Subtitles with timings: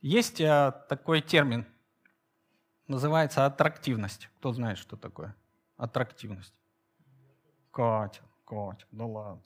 [0.00, 1.66] Есть э, такой термин,
[2.86, 4.28] называется аттрактивность.
[4.38, 5.34] Кто знает, что такое
[5.76, 6.54] аттрактивность?
[7.70, 9.42] Катя, Катя, да ладно,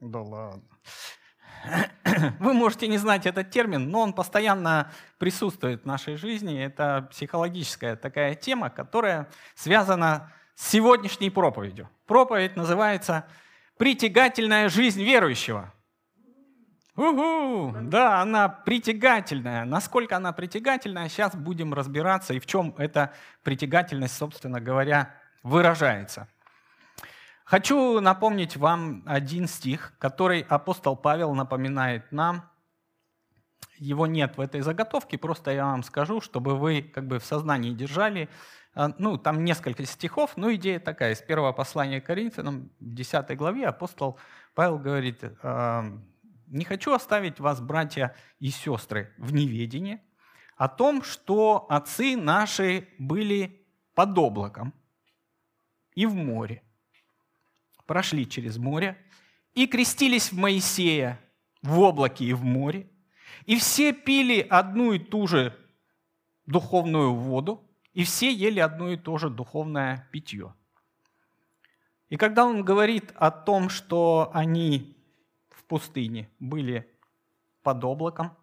[0.00, 0.62] да ладно.
[2.38, 6.62] Вы можете не знать этот термин, но он постоянно присутствует в нашей жизни.
[6.62, 11.88] Это психологическая такая тема, которая связана с сегодняшней проповедью.
[12.06, 13.26] Проповедь называется
[13.76, 15.72] «Притягательная жизнь верующего».
[16.96, 19.64] Угу, да, она притягательная.
[19.64, 26.28] Насколько она притягательная, сейчас будем разбираться, и в чем эта притягательность, собственно говоря, выражается.
[27.44, 32.48] Хочу напомнить вам один стих, который апостол Павел напоминает нам.
[33.76, 37.72] Его нет в этой заготовке, просто я вам скажу, чтобы вы как бы в сознании
[37.72, 38.28] держали.
[38.74, 41.12] А, ну, там несколько стихов, но идея такая.
[41.12, 44.18] Из первого послания к Коринфянам, в 10 главе, апостол
[44.54, 45.86] Павел говорит, «А,
[46.50, 50.00] «Не хочу оставить вас, братья и сестры, в неведении
[50.56, 54.74] о том, что отцы наши были под облаком
[55.94, 56.64] и в море,
[57.86, 58.98] прошли через море
[59.54, 61.20] и крестились в Моисея
[61.62, 62.90] в облаке и в море,
[63.46, 65.56] и все пили одну и ту же
[66.46, 70.52] духовную воду, и все ели одно и то же духовное питье.
[72.08, 74.99] И когда он говорит о том, что они
[75.70, 76.84] пустыне были
[77.62, 78.36] под облаком,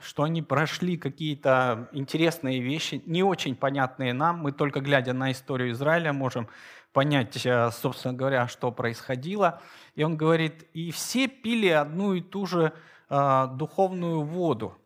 [0.00, 5.70] что они прошли какие-то интересные вещи, не очень понятные нам, мы только глядя на историю
[5.70, 6.48] Израиля можем
[6.92, 9.62] понять, э, собственно говоря, что происходило.
[9.94, 12.72] И он говорит, и все пили одну и ту же
[13.08, 14.76] э, духовную воду,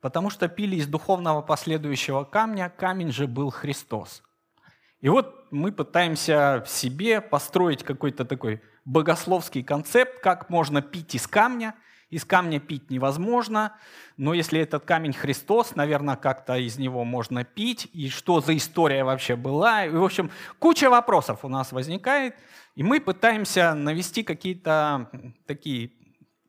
[0.00, 4.22] потому что пили из духовного последующего камня, камень же был Христос.
[5.00, 11.26] И вот мы пытаемся в себе построить какой-то такой богословский концепт, как можно пить из
[11.26, 11.74] камня–
[12.12, 13.72] из камня пить невозможно,
[14.18, 19.02] но если этот камень Христос, наверное, как-то из него можно пить, и что за история
[19.02, 19.86] вообще была.
[19.86, 22.34] И, в общем, куча вопросов у нас возникает,
[22.74, 25.10] и мы пытаемся навести какие-то
[25.46, 25.92] такие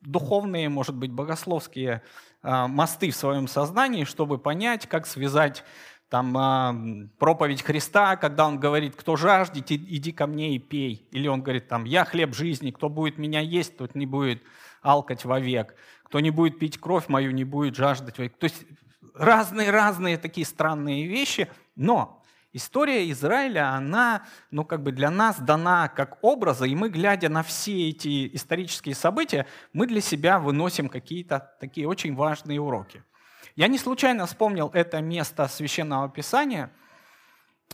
[0.01, 2.03] духовные, может быть, богословские
[2.41, 5.63] а, мосты в своем сознании, чтобы понять, как связать
[6.13, 6.75] там а,
[7.17, 11.07] проповедь Христа, когда он говорит, кто жаждет, иди ко мне и пей.
[11.09, 14.43] Или он говорит, там, я хлеб жизни, кто будет меня есть, тот не будет
[14.83, 15.73] алкать вовек.
[16.03, 18.37] Кто не будет пить кровь мою, не будет жаждать вовек.
[18.37, 18.63] То есть
[19.15, 22.21] разные-разные такие странные вещи, но
[22.51, 24.21] история Израиля, она
[24.51, 28.93] ну, как бы для нас дана как образа, и мы, глядя на все эти исторические
[28.93, 33.01] события, мы для себя выносим какие-то такие очень важные уроки.
[33.55, 36.71] Я не случайно вспомнил это место Священного Писания,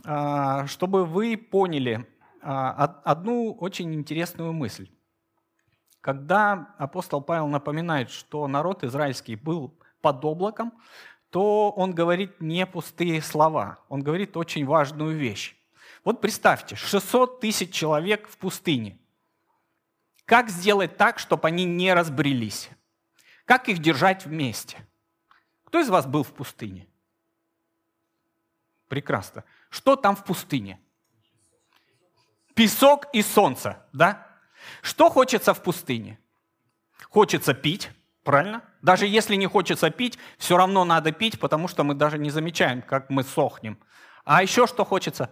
[0.04, 2.06] а, чтобы вы поняли
[2.42, 4.90] а, одну очень интересную мысль.
[6.02, 10.72] Когда апостол Павел напоминает, что народ израильский был под облаком,
[11.30, 15.56] то он говорит не пустые слова, он говорит очень важную вещь.
[16.04, 18.98] Вот представьте, 600 тысяч человек в пустыне.
[20.26, 22.68] Как сделать так, чтобы они не разбрелись?
[23.46, 24.86] Как их держать вместе?
[25.70, 26.88] Кто из вас был в пустыне?
[28.88, 29.44] Прекрасно.
[29.68, 30.80] Что там в пустыне?
[32.54, 34.26] Песок и солнце, да?
[34.82, 36.18] Что хочется в пустыне?
[37.08, 37.92] Хочется пить,
[38.24, 38.64] правильно?
[38.82, 42.82] Даже если не хочется пить, все равно надо пить, потому что мы даже не замечаем,
[42.82, 43.78] как мы сохнем.
[44.24, 45.30] А еще что хочется?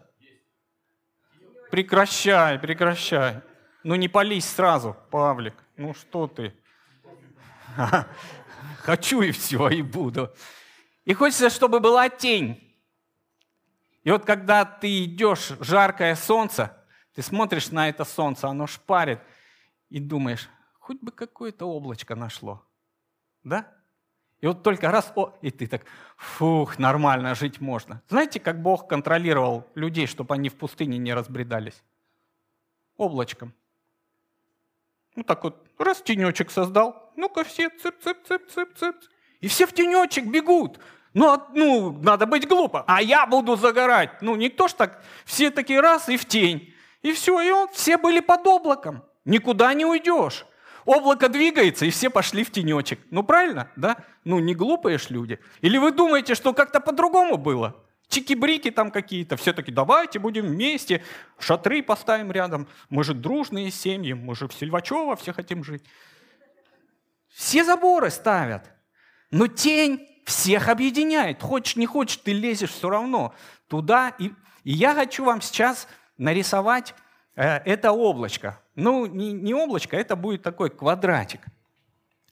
[1.72, 3.43] Прекращай, прекращай.
[3.82, 5.56] Ну не пались сразу, Павлик.
[5.77, 6.54] Ну что ты?
[8.78, 10.32] Хочу и все, и буду.
[11.04, 12.62] И хочется, чтобы была тень.
[14.04, 16.76] И вот когда ты идешь, жаркое солнце,
[17.14, 19.20] ты смотришь на это солнце, оно шпарит,
[19.91, 20.48] и думаешь,
[20.78, 22.62] хоть бы какое-то облачко нашло.
[23.42, 23.66] Да?
[24.41, 25.82] И вот только раз, о, и ты так,
[26.16, 28.00] фух, нормально, жить можно.
[28.08, 31.82] Знаете, как Бог контролировал людей, чтобы они в пустыне не разбредались?
[32.97, 33.52] Облачком.
[35.16, 38.94] Ну так вот, раз тенечек создал, ну-ка все цып-цып-цып-цып-цып.
[39.40, 40.78] И все в тенечек бегут.
[41.15, 42.84] Ну, ну, надо быть глупо.
[42.86, 44.22] А я буду загорать.
[44.22, 46.72] Ну, никто ж так, все такие раз и в тень.
[47.03, 49.03] И все, и он, все были под облаком.
[49.24, 50.47] Никуда не уйдешь.
[50.84, 53.00] Облако двигается, и все пошли в тенечек.
[53.10, 53.97] Ну, правильно, да?
[54.24, 55.38] Ну, не глупые ж люди.
[55.60, 57.76] Или вы думаете, что как-то по-другому было?
[58.09, 59.36] Чики-брики там какие-то.
[59.36, 61.03] Все таки давайте будем вместе,
[61.38, 62.66] шатры поставим рядом.
[62.88, 65.82] Мы же дружные семьи, мы же в Сильвачево все хотим жить.
[67.38, 68.68] Все заборы ставят.
[69.30, 71.40] Но тень всех объединяет.
[71.40, 73.32] Хочешь, не хочешь, ты лезешь все равно
[73.68, 74.08] туда.
[74.18, 74.32] И,
[74.64, 75.86] и я хочу вам сейчас
[76.16, 76.96] нарисовать
[77.36, 78.60] э, это облачко.
[78.74, 81.42] Ну, не, не облачко, это будет такой квадратик.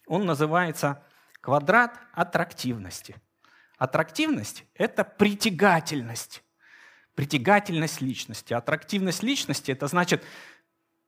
[0.09, 1.01] Он называется
[1.41, 3.15] квадрат аттрактивности.
[3.79, 6.43] Аттрактивность– это притягательность.
[7.15, 8.55] Притягательность личности.
[8.55, 10.25] Аттрактивность личности– это значит,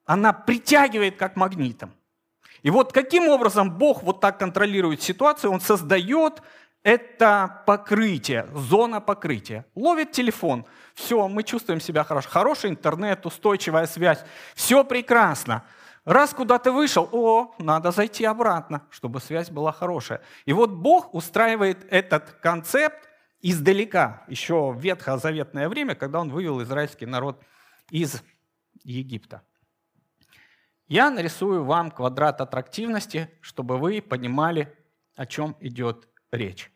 [0.05, 1.93] она притягивает как магнитом.
[2.63, 6.43] И вот каким образом Бог вот так контролирует ситуацию, Он создает
[6.83, 9.67] это покрытие, зона покрытия.
[9.75, 10.65] Ловит телефон,
[10.95, 12.29] все, мы чувствуем себя хорошо.
[12.31, 14.25] Хороший интернет, устойчивая связь,
[14.55, 15.65] все прекрасно.
[16.05, 20.23] Раз куда то вышел, о, надо зайти обратно, чтобы связь была хорошая.
[20.47, 23.09] И вот Бог устраивает этот концепт
[23.43, 27.43] издалека, еще в ветхозаветное время, когда Он вывел израильский народ
[27.91, 28.23] из
[28.85, 29.43] Египта.
[30.89, 34.75] Я нарисую вам квадрат аттрактивности, чтобы вы понимали,
[35.17, 36.73] о чем идет речь.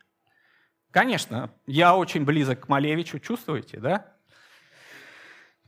[0.91, 4.13] Конечно, я очень близок к Малевичу, чувствуете, да?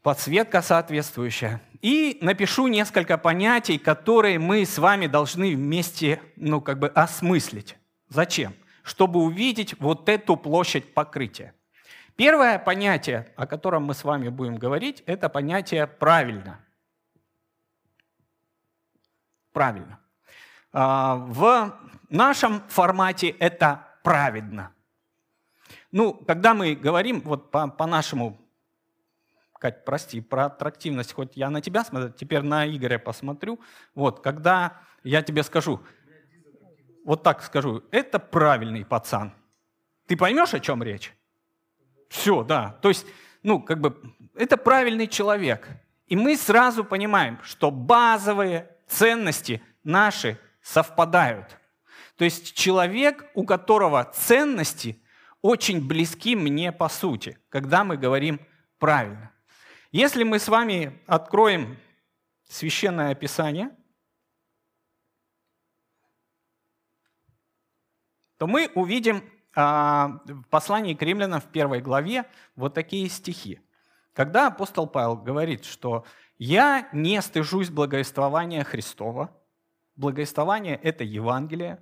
[0.04, 1.60] Подсветка соответствующая.
[1.82, 7.76] И напишу несколько понятий, которые мы с вами должны вместе, ну, как бы осмыслить.
[8.10, 8.54] Зачем?
[8.84, 11.56] Чтобы увидеть вот эту площадь покрытия.
[12.16, 16.60] Первое понятие, о котором мы с вами будем говорить, это понятие «правильно»
[19.56, 20.00] правильно.
[20.74, 21.74] А, в
[22.10, 24.74] нашем формате это праведно.
[25.92, 28.38] Ну, когда мы говорим, вот по, по нашему,
[29.58, 33.62] Кать, прости, про аттрактивность, хоть я на тебя смотрю, теперь на Игоря посмотрю.
[33.96, 35.80] Вот, когда я тебе скажу,
[37.06, 39.32] вот так скажу, это правильный пацан.
[40.08, 41.14] Ты поймешь, о чем речь?
[42.10, 42.78] Все, да.
[42.82, 43.08] То есть,
[43.42, 43.96] ну, как бы,
[44.36, 45.70] это правильный человек.
[46.08, 51.58] И мы сразу понимаем, что базовые ценности наши совпадают.
[52.18, 55.02] То есть человек, у которого ценности
[55.42, 58.40] очень близки мне по сути, когда мы говорим
[58.80, 59.32] правильно.
[59.92, 61.78] Если мы с вами откроем
[62.50, 63.70] священное писание,
[68.38, 69.24] то мы увидим
[69.56, 73.62] а, в послании к римлянам в первой главе вот такие стихи.
[74.14, 76.06] Когда апостол Павел говорит, что
[76.38, 79.30] я не стыжусь благовествования Христова.
[79.96, 81.82] Благовествование– это Евангелие,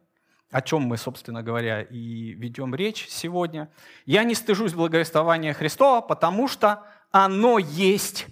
[0.51, 3.71] о чем мы, собственно говоря, и ведем речь сегодня.
[4.05, 8.27] Я не стыжусь благовествования Христова, потому что оно есть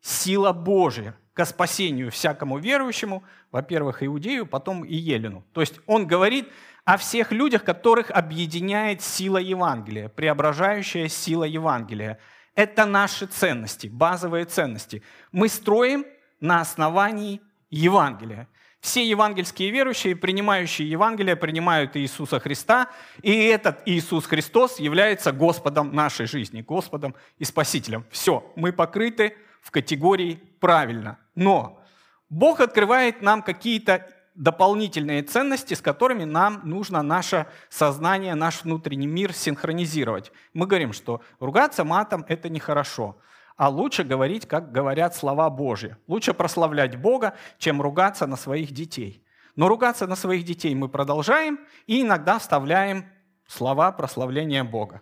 [0.00, 3.22] сила Божия к спасению всякому верующему,
[3.52, 5.44] во-первых, иудею, потом и елену.
[5.52, 6.48] То есть он говорит
[6.84, 12.18] о всех людях, которых объединяет сила Евангелия, преображающая сила Евангелия–
[12.56, 15.02] это наши ценности, базовые ценности.
[15.30, 16.04] Мы строим
[16.40, 18.48] на основании Евангелия.
[18.80, 22.88] Все евангельские верующие, принимающие Евангелие, принимают Иисуса Христа,
[23.20, 28.04] и этот Иисус Христос является Господом нашей жизни, Господом и Спасителем.
[28.10, 31.18] Все, мы покрыты в категории правильно.
[31.34, 31.82] Но
[32.30, 34.06] Бог открывает нам какие-то
[34.36, 40.30] дополнительные ценности, с которыми нам нужно наше сознание, наш внутренний мир синхронизировать.
[40.52, 43.18] Мы говорим, что ругаться матом– это нехорошо,
[43.56, 45.96] а лучше говорить, как говорят слова Божьи.
[46.06, 49.24] Лучше прославлять Бога, чем ругаться на своих детей.
[49.56, 53.06] Но ругаться на своих детей мы продолжаем и иногда вставляем
[53.46, 55.00] слова прославления Бога.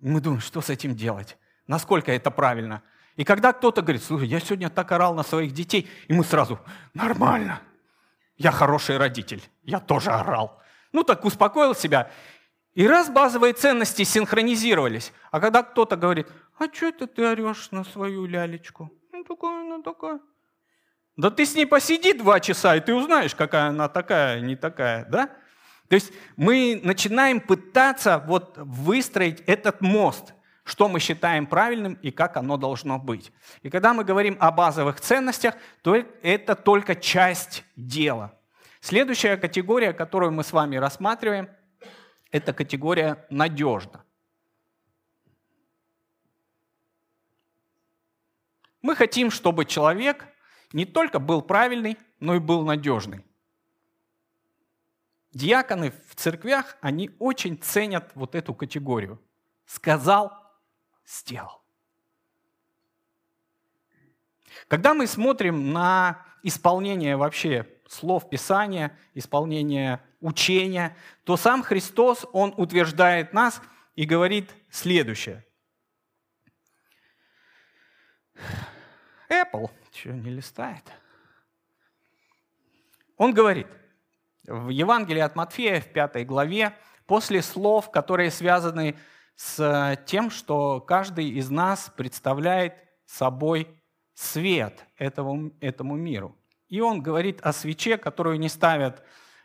[0.00, 1.38] Мы думаем, что с этим делать?
[1.66, 2.82] Насколько это правильно–
[3.16, 6.58] и когда кто-то говорит, слушай, я сегодня так орал на своих детей, и мы сразу,
[6.94, 7.60] нормально,
[8.36, 10.60] я хороший родитель, я тоже орал.
[10.92, 12.10] Ну так успокоил себя.
[12.74, 16.26] И раз базовые ценности синхронизировались, а когда кто-то говорит,
[16.58, 18.92] а что это ты орешь на свою лялечку?
[19.12, 20.20] Ну такая она такая.
[21.16, 25.04] Да ты с ней посиди два часа, и ты узнаешь, какая она такая, не такая,
[25.04, 25.30] да?
[25.86, 30.34] То есть мы начинаем пытаться вот выстроить этот мост–
[30.64, 33.32] что мы считаем правильным и как оно должно быть.
[33.62, 38.38] И когда мы говорим о базовых ценностях, то это только часть дела.
[38.80, 41.48] Следующая категория, которую мы с вами рассматриваем,
[42.30, 44.04] это категория «надежно».
[48.82, 50.26] Мы хотим, чтобы человек
[50.72, 53.24] не только был правильный, но и был надежный.
[55.32, 59.18] Диаконы в церквях, они очень ценят вот эту категорию.
[59.64, 60.43] Сказал
[61.06, 61.62] сделал.
[64.68, 73.32] Когда мы смотрим на исполнение вообще слов Писания, исполнение учения, то сам Христос, Он утверждает
[73.32, 73.60] нас
[73.94, 75.44] и говорит следующее.
[79.28, 80.84] Apple, что, не листает?
[83.16, 83.68] Он говорит
[84.44, 88.96] в Евангелии от Матфея в пятой главе, после слов, которые связаны
[89.36, 92.74] с тем, что каждый из нас представляет
[93.06, 93.68] собой
[94.14, 96.36] свет этому, этому миру.
[96.68, 99.02] И он говорит о свече, которую не ставят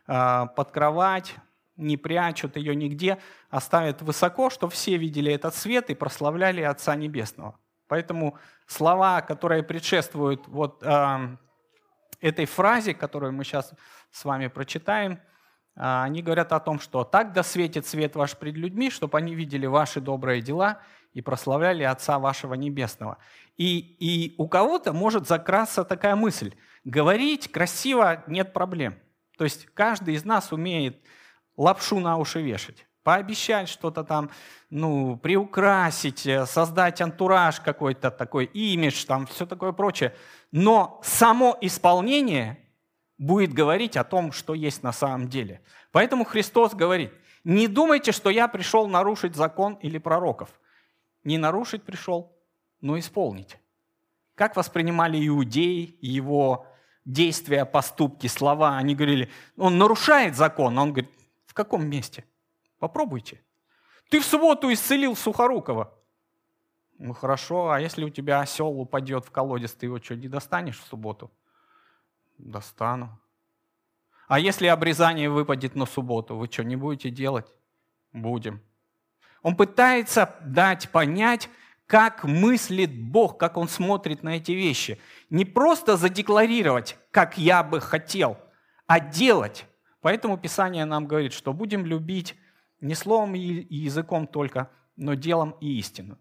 [0.08, 1.36] э, под кровать,
[1.76, 3.20] не прячут ее нигде,
[3.50, 7.58] а ставят высоко, чтобы все видели этот свет и прославляли Отца Небесного.
[7.88, 11.38] Поэтому слова, которые предшествуют вот э,
[12.22, 13.74] этой фразе, которую мы сейчас
[14.12, 15.20] с вами прочитаем, э,
[15.76, 19.66] они говорят о том, что «так да светит свет ваш пред людьми, чтобы они видели
[19.66, 20.80] ваши добрые дела
[21.14, 23.18] и прославляли Отца вашего Небесного».
[23.58, 26.54] И, и у кого-то может закрасться такая мысль.
[26.84, 28.98] Говорить красиво нет проблем.
[29.38, 31.02] То есть каждый из нас умеет
[31.58, 34.30] лапшу на уши вешать пообещать что-то там,
[34.70, 40.14] ну, приукрасить, э, создать антураж какой-то такой, имидж, там, все такое прочее.
[40.52, 42.60] Но само исполнение
[43.20, 45.62] будет говорить о том, что есть на самом деле.
[45.92, 50.50] Поэтому Христос говорит, не думайте, что я пришел нарушить закон или пророков.
[51.24, 52.36] Не нарушить пришел,
[52.82, 53.58] но исполнить.
[54.36, 56.66] Как воспринимали иудеи его
[57.04, 58.78] действия, поступки, слова?
[58.78, 60.80] Они говорили, он нарушает закон.
[60.80, 61.12] А он говорит,
[61.46, 62.24] в каком месте?
[62.80, 63.42] Попробуйте.
[64.10, 65.94] Ты в субботу исцелил Сухорукова.
[66.98, 70.80] Ну хорошо, а если у тебя осел упадет в колодец, ты его что, не достанешь
[70.80, 71.32] в субботу?
[72.40, 73.20] Достану.
[74.28, 77.48] А если обрезание выпадет на субботу, вы что, не будете делать?
[78.12, 78.62] Будем.
[79.42, 81.50] Он пытается дать понять,
[81.86, 85.00] как мыслит Бог, как Он смотрит на эти вещи.
[85.30, 88.38] Не просто задекларировать, как я бы хотел,
[88.86, 89.66] а делать.
[90.02, 92.36] Поэтому Писание нам говорит, что будем любить
[92.80, 93.40] не словом и
[93.76, 96.18] языком только, но делом и истину.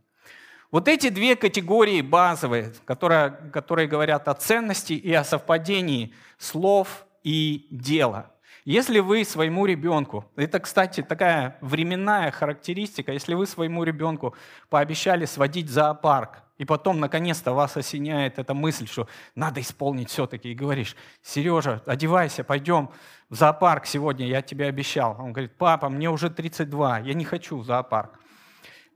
[0.70, 7.66] Вот эти две категории базовые, которые, которые говорят о ценности и о совпадении слов и
[7.70, 8.32] дела.
[8.66, 14.34] Если вы своему ребенку, это, кстати, такая временная характеристика, если вы своему ребенку
[14.68, 20.50] пообещали сводить в зоопарк, и потом, наконец-то, вас осеняет эта мысль, что надо исполнить все-таки,
[20.50, 22.90] и говоришь, Сережа, одевайся, пойдем
[23.30, 25.16] в зоопарк сегодня, я тебе обещал.
[25.18, 28.18] Он говорит, папа, мне уже 32, я не хочу в зоопарк.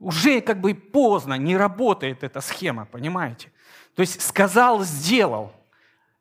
[0.03, 3.53] Уже как бы поздно, не работает эта схема, понимаете?
[3.95, 5.53] То есть сказал, сделал.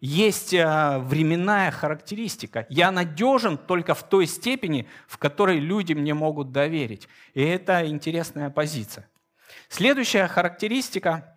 [0.01, 2.65] Есть э, временная характеристика.
[2.69, 7.09] Я надежен только в той степени, в которой люди мне могут доверить.
[7.35, 9.09] И это интересная позиция.
[9.69, 11.37] Следующая характеристика,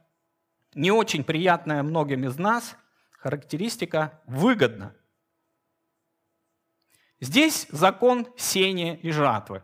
[0.75, 2.75] не очень приятная многим из нас,
[3.11, 4.95] характеристика выгодна.
[7.19, 9.63] Здесь закон сения и жатвы.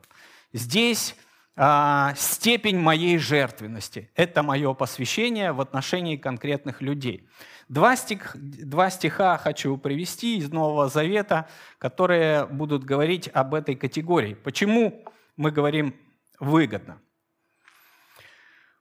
[0.51, 1.15] Здесь
[1.63, 4.09] а, степень моей жертвенности.
[4.15, 7.29] Это мое посвящение в отношении конкретных людей.
[7.69, 14.33] Два, стих, два стиха хочу привести из Нового Завета, которые будут говорить об этой категории.
[14.33, 15.05] Почему
[15.37, 15.93] мы говорим
[16.39, 16.97] выгодно?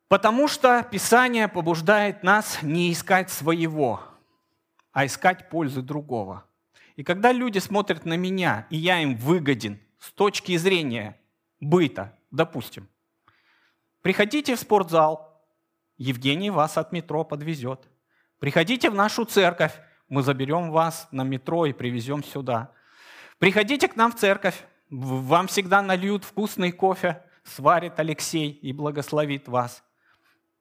[0.08, 4.00] Потому что Писание побуждает нас не искать своего,
[4.92, 6.46] а искать пользы другого.
[6.96, 11.20] И когда люди смотрят на меня, и я им выгоден с точки зрения
[11.60, 12.88] быта, допустим,
[14.02, 15.30] приходите в спортзал,
[15.96, 17.86] Евгений вас от метро подвезет.
[18.38, 19.74] Приходите в нашу церковь,
[20.08, 22.72] мы заберем вас на метро и привезем сюда.
[23.38, 29.84] Приходите к нам в церковь, вам всегда нальют вкусный кофе, сварит Алексей и благословит вас.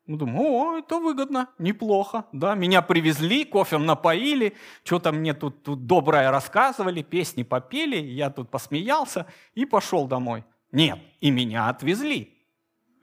[0.05, 2.25] Мы думаем, о, это выгодно, неплохо.
[2.31, 8.49] Да, меня привезли, кофем напоили, что-то мне тут, тут доброе рассказывали, песни попели, я тут
[8.49, 10.43] посмеялся и пошел домой.
[10.71, 12.37] Нет, и меня отвезли.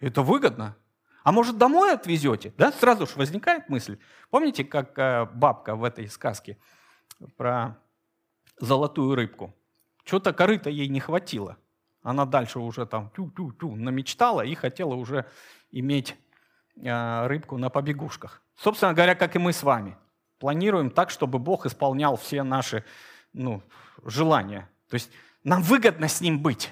[0.00, 0.76] Это выгодно.
[1.24, 2.52] А может, домой отвезете?
[2.56, 3.98] Да, сразу же возникает мысль.
[4.30, 6.58] Помните, как э, бабка в этой сказке
[7.36, 7.78] про
[8.60, 9.54] золотую рыбку?
[10.04, 11.56] Что-то корыта ей не хватило.
[12.02, 15.26] Она дальше уже там тю-тю-тю намечтала и хотела уже
[15.72, 16.16] иметь
[16.82, 18.42] Э, рыбку на побегушках.
[18.54, 19.96] Собственно говоря, как и мы с вами.
[20.38, 22.84] Планируем так, чтобы Бог исполнял все наши
[23.32, 23.62] ну,
[24.04, 24.68] желания.
[24.90, 25.10] То есть
[25.42, 26.70] нам выгодно с Ним быть.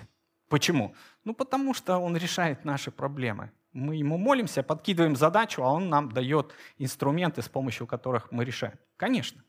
[0.48, 0.94] Почему?
[1.24, 3.50] Ну, потому что Он решает наши проблемы.
[3.72, 8.78] Мы Ему молимся, подкидываем задачу, а Он нам дает инструменты, с помощью которых мы решаем.
[8.96, 9.42] Конечно.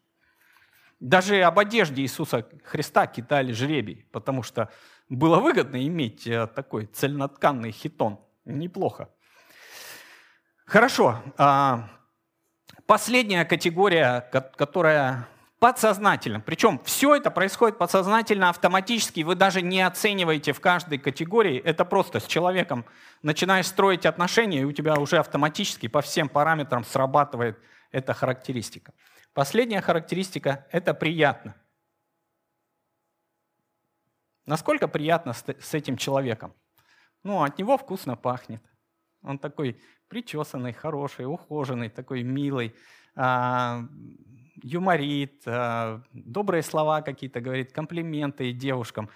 [0.99, 4.71] Даже об одежде Иисуса Христа кидали жребий, потому что
[5.09, 8.19] было выгодно иметь э, такой цельнотканный хитон.
[8.45, 9.09] Неплохо.
[10.65, 11.21] Хорошо.
[11.37, 11.89] А,
[12.87, 14.21] последняя категория,
[14.57, 15.27] которая
[15.65, 16.39] подсознательно.
[16.41, 19.21] Причем все это происходит подсознательно, автоматически.
[19.21, 21.57] Вы даже не оцениваете в каждой категории.
[21.57, 22.85] Это просто с человеком
[23.23, 27.57] начинаешь строить отношения, и у тебя уже автоматически по всем параметрам срабатывает
[27.91, 28.93] эта характеристика.
[29.33, 31.55] Последняя характеристика– это приятно.
[34.45, 36.53] Насколько приятно с этим человеком?
[37.23, 38.61] Ну, от него вкусно пахнет.
[39.23, 42.75] Он такой причесанный, хороший, ухоженный, такой милый.
[44.55, 49.09] А, юморит, э, добрые слова какие-то говорит, комплименты девушкам.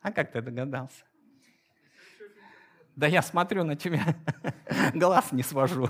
[0.00, 1.04] А как ты догадался?
[2.96, 4.16] Да я смотрю на тебя,
[4.94, 5.88] глаз не свожу.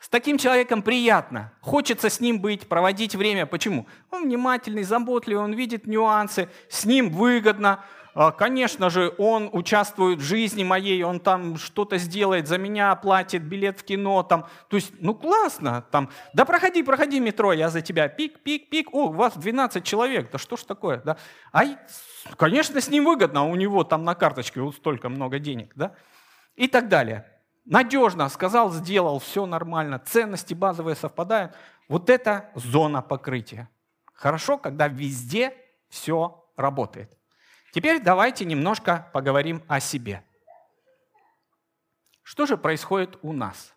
[0.00, 3.46] С таким человеком приятно, хочется с ним быть, проводить время.
[3.46, 3.86] Почему?
[4.10, 7.84] Он внимательный, заботливый, он видит нюансы, с ним выгодно, а,
[8.36, 13.80] конечно же, он участвует в жизни моей, он там что-то сделает за меня, платит билет
[13.80, 18.08] в кино, там, то есть, ну классно, там, да проходи, проходи метро, я за тебя,
[18.08, 21.16] пик, пик, пик, о, у вас 12 человек, да что ж такое, да,
[21.52, 21.62] а,
[22.36, 25.94] конечно, с ним выгодно, у него там на карточке вот столько много денег, да,
[26.56, 27.26] и так далее.
[27.64, 31.54] Надежно, сказал, сделал, все нормально, ценности базовые совпадают.
[31.88, 33.68] Вот это зона покрытия.
[34.12, 35.54] Хорошо, когда везде
[35.88, 37.19] все работает.
[37.72, 40.24] Теперь давайте немножко поговорим о себе.
[42.22, 43.74] Что же происходит у нас?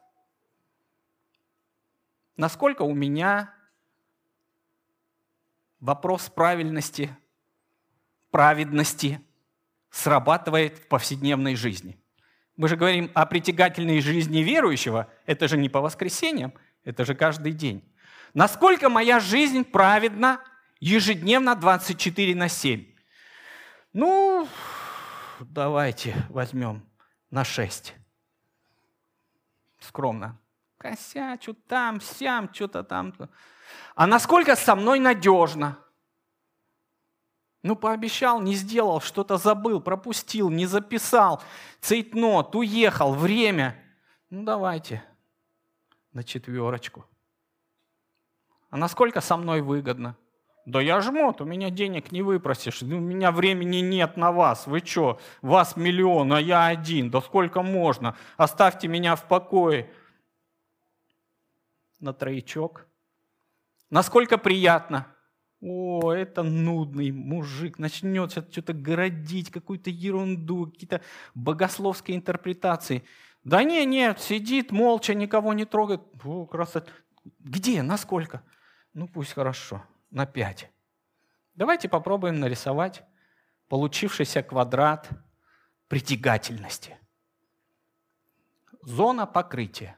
[2.35, 3.53] Насколько у меня
[5.79, 7.15] вопрос правильности,
[8.31, 9.21] праведности
[9.91, 11.99] срабатывает в повседневной жизни?
[12.55, 15.11] Мы же говорим о притягательной жизни верующего.
[15.25, 17.83] Это же не по воскресеньям, это же каждый день.
[18.33, 20.43] Насколько моя жизнь праведна
[20.79, 22.92] ежедневно 24 на 7?
[23.93, 24.47] Ну,
[25.39, 26.83] давайте возьмем
[27.29, 27.93] на 6.
[29.79, 30.39] Скромно.
[30.77, 33.13] Косячу там, сям, что-то там.
[33.95, 35.77] А насколько со мной надежно?
[37.61, 41.41] Ну, пообещал, не сделал, что-то забыл, пропустил, не записал.
[41.79, 43.79] Цейтнот, уехал, время.
[44.31, 45.03] Ну, давайте
[46.11, 47.05] на четверочку.
[48.71, 50.17] А насколько со мной выгодно?
[50.65, 54.79] Да я жмот, у меня денег не выпросишь, у меня времени нет на вас, вы
[54.79, 59.91] что, вас миллион, а я один, да сколько можно, оставьте меня в покое.
[61.99, 62.87] На троечок.
[63.89, 65.07] Насколько приятно.
[65.61, 71.01] О, это нудный мужик, начнет что-то городить, какую-то ерунду, какие-то
[71.35, 73.03] богословские интерпретации.
[73.45, 76.01] Да не, нет, сидит молча, никого не трогает.
[76.23, 76.91] О, красота.
[77.39, 78.43] Где, насколько?
[78.93, 80.69] Ну пусть хорошо на 5.
[81.55, 83.03] Давайте попробуем нарисовать
[83.67, 85.09] получившийся квадрат
[85.87, 86.97] притягательности.
[88.83, 89.97] Зона покрытия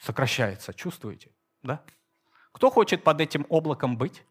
[0.00, 1.30] сокращается, чувствуете?
[1.62, 1.84] Да?
[2.52, 4.24] Кто хочет под этим облаком быть?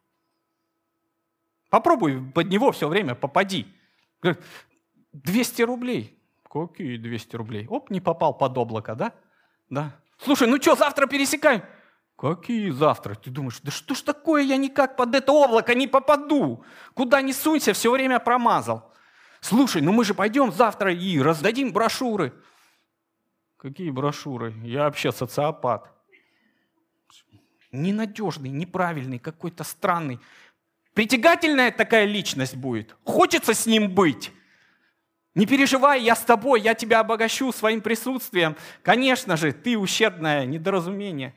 [1.70, 3.68] Попробуй под него все время попади.
[5.14, 6.20] 200 рублей.
[6.50, 7.68] Какие 200 рублей?
[7.68, 9.14] Оп, не попал под облако, да?
[9.70, 9.96] Да.
[10.18, 11.64] Слушай, ну что, завтра пересекаем?
[12.22, 13.16] Какие завтра?
[13.16, 16.64] Ты думаешь, да что ж такое, я никак под это облако не попаду.
[16.94, 18.94] Куда ни сунься, все время промазал.
[19.40, 22.32] Слушай, ну мы же пойдем завтра и раздадим брошюры.
[23.58, 24.54] Какие брошюры?
[24.64, 25.92] Я вообще социопат.
[27.72, 30.20] Ненадежный, неправильный, какой-то странный.
[30.94, 32.96] Притягательная такая личность будет.
[33.04, 34.32] Хочется с ним быть.
[35.34, 38.56] Не переживай, я с тобой, я тебя обогащу своим присутствием.
[38.84, 41.34] Конечно же, ты ущербное недоразумение.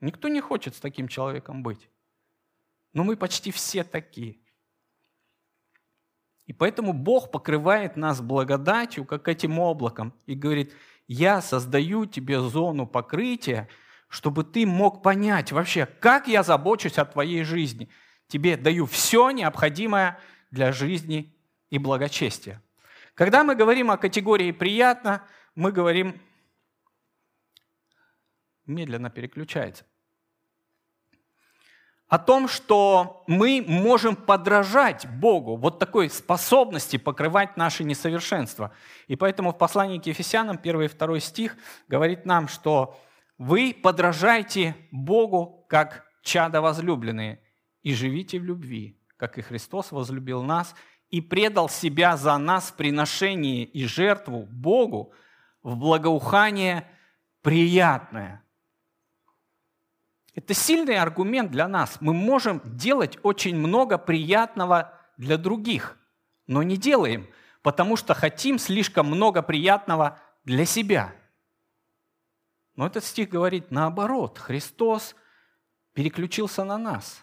[0.00, 1.88] Никто не хочет с таким человеком быть.
[2.92, 4.38] Но мы почти все такие.
[6.46, 10.74] И поэтому Бог покрывает нас благодатью, как этим облаком, и говорит,
[11.06, 13.68] я создаю тебе зону покрытия,
[14.08, 17.88] чтобы ты мог понять вообще, как я забочусь о твоей жизни.
[18.26, 20.18] Тебе даю все необходимое
[20.50, 21.36] для жизни
[21.68, 22.60] и благочестия.
[23.14, 26.20] Когда мы говорим о категории «приятно», мы говорим
[28.66, 29.84] медленно переключается
[32.10, 38.72] о том, что мы можем подражать Богу, вот такой способности покрывать наши несовершенства.
[39.06, 42.98] И поэтому в послании к Ефесянам, 1 и 2 стих, говорит нам, что
[43.38, 47.40] вы подражайте Богу, как чада возлюбленные,
[47.84, 50.74] и живите в любви, как и Христос возлюбил нас
[51.10, 55.12] и предал себя за нас в приношении и жертву Богу
[55.62, 56.90] в благоухание
[57.40, 58.42] приятное–
[60.40, 61.98] это сильный аргумент для нас.
[62.00, 65.98] Мы можем делать очень много приятного для других,
[66.46, 67.28] но не делаем,
[67.60, 71.14] потому что хотим слишком много приятного для себя.
[72.74, 74.38] Но этот стих говорит наоборот.
[74.38, 75.14] Христос
[75.92, 77.22] переключился на нас.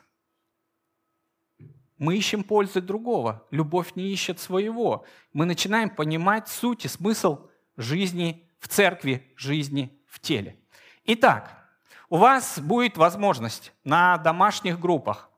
[1.98, 3.48] Мы ищем пользы другого.
[3.50, 5.06] Любовь не ищет своего.
[5.34, 10.60] Мы начинаем понимать суть и смысл жизни в церкви, жизни в теле.
[11.06, 11.67] Итак,
[12.10, 15.30] у вас будет возможность на домашних группах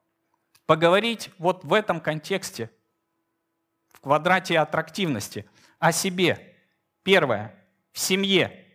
[0.66, 2.70] поговорить вот в этом контексте,
[3.88, 6.56] в квадрате аттрактивности, о себе.
[7.04, 7.56] Первое.
[7.92, 8.66] В семье.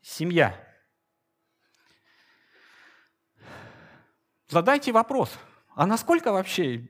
[0.00, 0.54] Семья.
[4.48, 5.36] Задайте вопрос,
[5.74, 6.88] а насколько вообще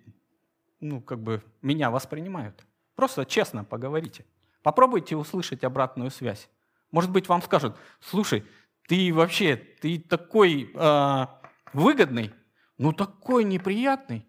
[0.80, 2.64] ну, как бы меня воспринимают?
[2.94, 4.24] Просто честно поговорите.
[4.62, 6.48] Попробуйте услышать обратную связь.
[6.90, 8.44] Может быть, вам скажут, слушай,
[8.86, 11.26] ты вообще, ты такой э,
[11.72, 12.32] выгодный,
[12.78, 14.26] ну такой неприятный.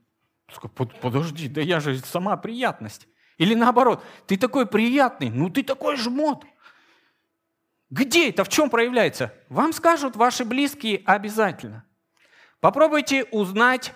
[1.01, 3.07] Подожди, да я же сама приятность.
[3.37, 6.43] Или наоборот, ты такой приятный, ну ты такой жмот.
[7.89, 9.33] Где это, в чем проявляется?
[9.47, 11.85] Вам скажут ваши близкие обязательно.
[12.59, 13.93] Попробуйте узнать,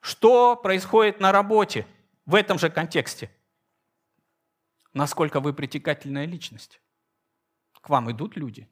[0.00, 1.86] что происходит на работе
[2.24, 3.30] в этом же контексте.
[4.94, 6.80] Насколько вы притекательная личность.
[7.84, 8.66] К вам идут люди.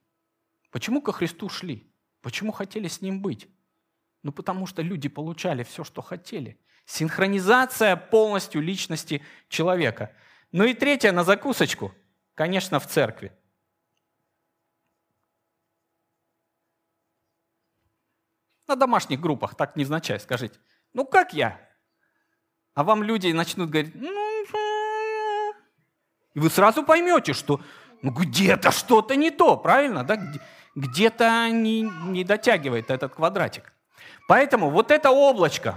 [0.70, 1.94] Почему ко Христу шли?
[2.22, 3.46] Почему хотели с Ним быть?
[4.22, 6.58] Ну, потому что люди получали все, что хотели.
[6.86, 10.16] Синхронизация полностью личности человека.
[10.50, 11.94] Ну и третье, на закусочку,
[12.32, 13.36] конечно, в церкви.
[18.66, 20.58] На домашних группах, так невзначай, скажите.
[20.94, 21.60] Ну как я?
[22.72, 24.22] А вам люди начнут говорить, ну,
[26.34, 27.60] и вы сразу поймете, что
[28.02, 30.04] ну, где-то что-то не то, правильно?
[30.04, 30.20] Да?
[30.74, 33.72] Где-то не, не дотягивает этот квадратик.
[34.28, 35.76] Поэтому вот это облачко,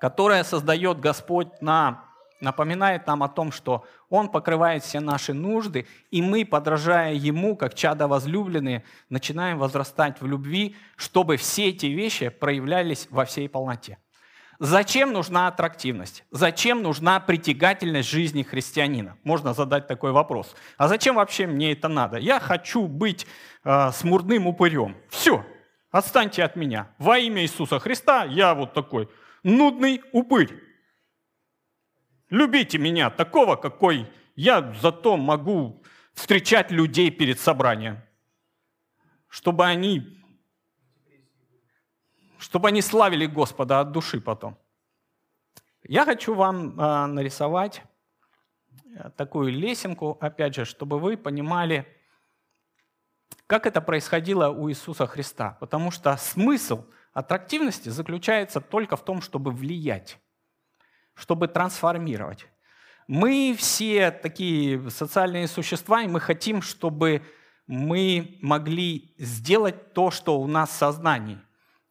[0.00, 2.04] которое создает Господь на
[2.40, 7.74] напоминает нам о том, что Он покрывает все наши нужды, и мы, подражая Ему, как
[7.74, 13.98] чада возлюбленные, начинаем возрастать в любви, чтобы все эти вещи проявлялись во всей полноте.
[14.60, 16.24] Зачем нужна аттрактивность?
[16.32, 19.16] Зачем нужна притягательность жизни христианина?
[19.22, 20.56] Можно задать такой вопрос.
[20.76, 22.18] А зачем вообще мне это надо?
[22.18, 23.26] Я хочу быть
[23.62, 24.96] э, смурным упырем.
[25.10, 25.46] Все,
[25.92, 26.92] отстаньте от меня.
[26.98, 29.08] Во имя Иисуса Христа я вот такой
[29.44, 30.60] нудный упырь.
[32.28, 35.82] Любите меня такого, какой я, зато могу
[36.14, 38.02] встречать людей перед собранием,
[39.28, 40.17] чтобы они,
[42.38, 44.56] чтобы они славили Господа от души потом.
[45.82, 47.82] Я хочу вам э, нарисовать
[48.94, 51.86] э, такую лесенку, опять же, чтобы вы понимали,
[53.46, 55.56] как это происходило у Иисуса Христа.
[55.60, 60.18] Потому что смысл аттрактивности заключается только в том, чтобы влиять
[61.18, 62.46] чтобы трансформировать.
[63.08, 67.22] Мы все такие социальные существа, и мы хотим, чтобы
[67.66, 71.38] мы могли сделать то, что у нас в сознании.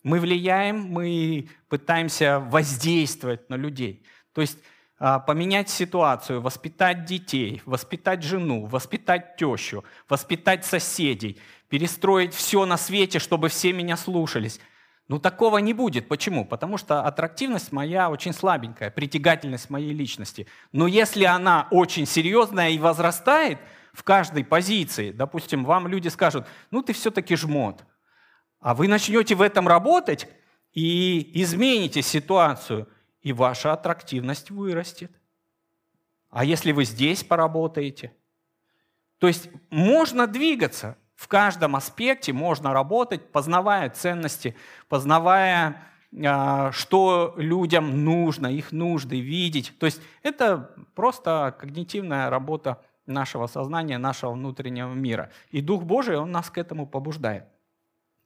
[0.08, 4.04] Мы влияем, мы пытаемся воздействовать на людей.
[4.34, 4.58] То есть
[5.00, 13.20] а, поменять ситуацию, воспитать детей, воспитать жену, воспитать тещу, воспитать соседей, перестроить все на свете,
[13.20, 14.60] чтобы все меня слушались–
[15.08, 16.10] ну, такого не будет.
[16.10, 16.44] Почему?
[16.44, 20.48] Потому что аттрактивность моя очень слабенькая, притягательность моей личности.
[20.74, 23.60] Но если она очень серьезная и возрастает
[23.94, 27.86] в каждой позиции, допустим, вам люди скажут, ну, ты все-таки жмот,
[28.68, 30.28] а вы начнете в этом работать
[30.74, 32.90] и измените ситуацию,
[33.22, 35.10] и ваша аттрактивность вырастет.
[36.30, 38.12] А если вы здесь поработаете?
[39.20, 44.54] То есть можно двигаться, в каждом аспекте можно работать, познавая ценности,
[44.90, 45.82] познавая,
[46.26, 49.72] а, что людям нужно, их нужды видеть.
[49.80, 55.32] То есть это просто когнитивная работа нашего сознания, нашего внутреннего мира.
[55.52, 57.46] И Дух Божий, Он нас к этому побуждает.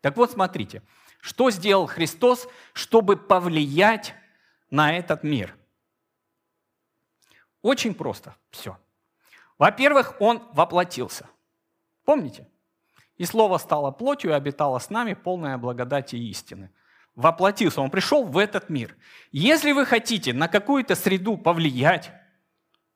[0.02, 0.82] Так вот, смотрите,
[1.22, 4.16] что сделал Христос, чтобы повлиять
[4.70, 5.56] на этот мир?
[7.62, 8.78] Очень просто все.
[9.60, 11.30] Во-первых, Он воплотился.
[12.04, 12.48] Помните?
[13.18, 16.72] И Слово стало плотью и обитало с нами, полная благодати и истины.
[17.14, 18.98] Воплотился, Он пришел в этот мир.
[19.32, 22.12] Если вы хотите на какую-то среду повлиять,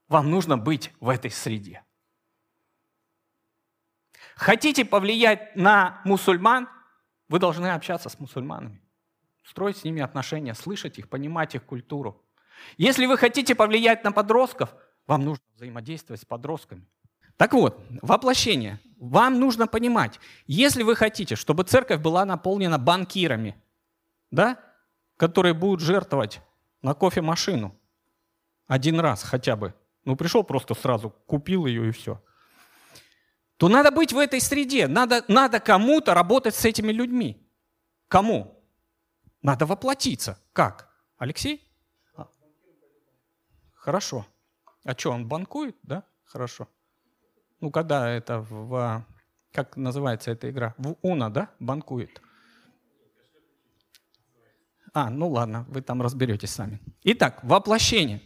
[0.08, 1.84] вам нужно быть в этой среде.
[4.36, 6.68] Хотите повлиять на мусульман,
[7.30, 8.82] вы должны общаться с мусульманами,
[9.44, 12.24] строить с ними отношения, слышать их, понимать их культуру.
[12.78, 14.76] Если вы хотите повлиять на подростков,
[15.08, 16.88] вам нужно взаимодействовать с подростками.
[17.38, 18.80] Так вот, воплощение.
[18.98, 23.62] Вам нужно понимать, если вы хотите, чтобы церковь была наполнена банкирами,
[24.32, 24.58] да,
[25.18, 26.42] которые будут жертвовать
[26.82, 27.76] на кофемашину
[28.68, 29.74] один раз хотя бы,
[30.06, 32.22] ну пришел просто сразу, купил ее и все,
[33.58, 37.42] то надо быть в этой среде, надо, надо кому-то работать с этими людьми.
[38.08, 38.62] Кому?
[39.42, 40.40] Надо воплотиться.
[40.54, 40.90] Как?
[41.18, 41.66] Алексей?
[42.16, 42.28] А.
[43.74, 44.26] Хорошо.
[44.84, 46.04] А что, он банкует, да?
[46.26, 46.68] Хорошо.
[47.62, 49.06] Ну, когда это в...
[49.52, 50.76] Как называется эта игра?
[50.78, 51.50] В Уна, да?
[51.60, 52.22] Банкует.
[54.94, 56.82] А, ну ладно, вы там разберетесь сами.
[57.04, 58.22] Итак, воплощение.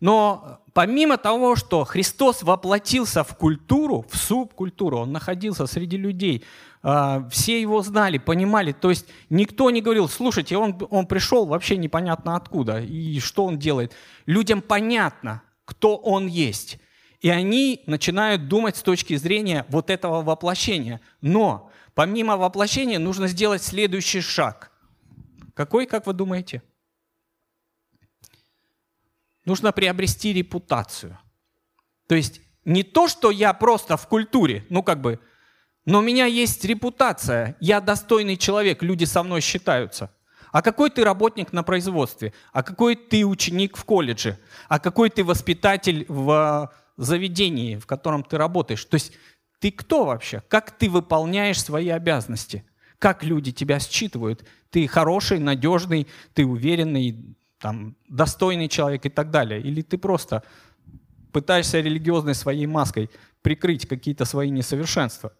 [0.00, 6.42] Но помимо того, что Христос воплотился в культуру, в субкультуру, он находился среди людей,
[6.82, 11.76] а, все его знали, понимали, то есть никто не говорил, слушайте, он, он пришел вообще
[11.76, 13.92] непонятно откуда и что он делает.
[14.24, 16.78] Людям понятно, кто он есть.
[17.20, 21.02] И они начинают думать с точки зрения вот этого воплощения.
[21.20, 24.72] Но помимо воплощения нужно сделать следующий шаг.
[25.52, 26.62] Какой, как вы думаете?
[29.44, 31.18] Нужно приобрести репутацию.
[32.06, 35.20] То есть не то, что я просто в культуре, ну как бы,
[35.86, 40.14] но у меня есть репутация, я достойный человек, люди со мной считаются.
[40.52, 42.32] А какой ты работник на производстве?
[42.52, 44.38] А какой ты ученик в колледже?
[44.68, 48.84] А какой ты воспитатель в заведении, в котором ты работаешь?
[48.84, 49.12] То есть
[49.60, 50.42] ты кто вообще?
[50.48, 52.64] Как ты выполняешь свои обязанности?
[52.98, 54.44] Как люди тебя считывают?
[54.70, 59.60] Ты хороший, надежный, ты уверенный, там, достойный человек и так далее.
[59.60, 60.42] Или ты просто
[61.32, 63.10] пытаешься религиозной своей маской
[63.42, 65.32] прикрыть какие-то свои несовершенства.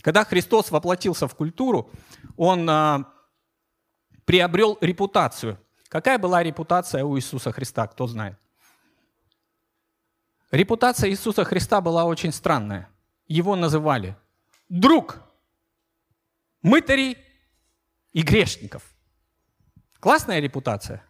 [0.00, 1.90] Когда Христос воплотился в культуру,
[2.36, 3.12] он а,
[4.24, 5.58] приобрел репутацию.
[5.88, 8.38] Какая была репутация у Иисуса Христа, кто знает?
[10.50, 12.88] Репутация Иисуса Христа была очень странная.
[13.26, 14.16] Его называли
[14.68, 15.20] друг
[16.62, 17.18] мытарей
[18.12, 18.93] и грешников.
[20.04, 21.02] Классная репутация?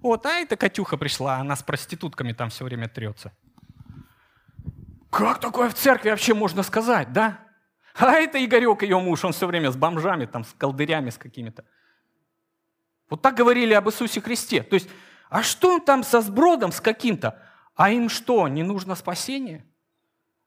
[0.00, 3.30] Вот, а эта Катюха пришла, она с проститутками там все время трется.
[5.10, 7.40] Как такое в церкви вообще можно сказать, да?
[7.94, 11.66] А это Игорек, ее муж, он все время с бомжами, там, с колдырями, с какими-то.
[13.10, 14.62] Вот так говорили об Иисусе Христе.
[14.62, 14.88] То есть,
[15.28, 17.38] а что он там со сбродом, с каким-то?
[17.74, 19.66] А им что, не нужно спасение?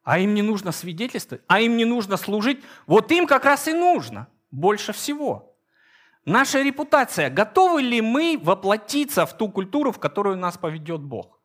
[0.02, 1.44] А им не нужно свидетельствовать?
[1.46, 2.64] А им не нужно служить?
[2.88, 5.55] Вот им как раз и нужно больше всего.
[6.26, 7.30] Наша репутация.
[7.30, 11.40] Готовы ли мы воплотиться в ту культуру, в которую нас поведет Бог?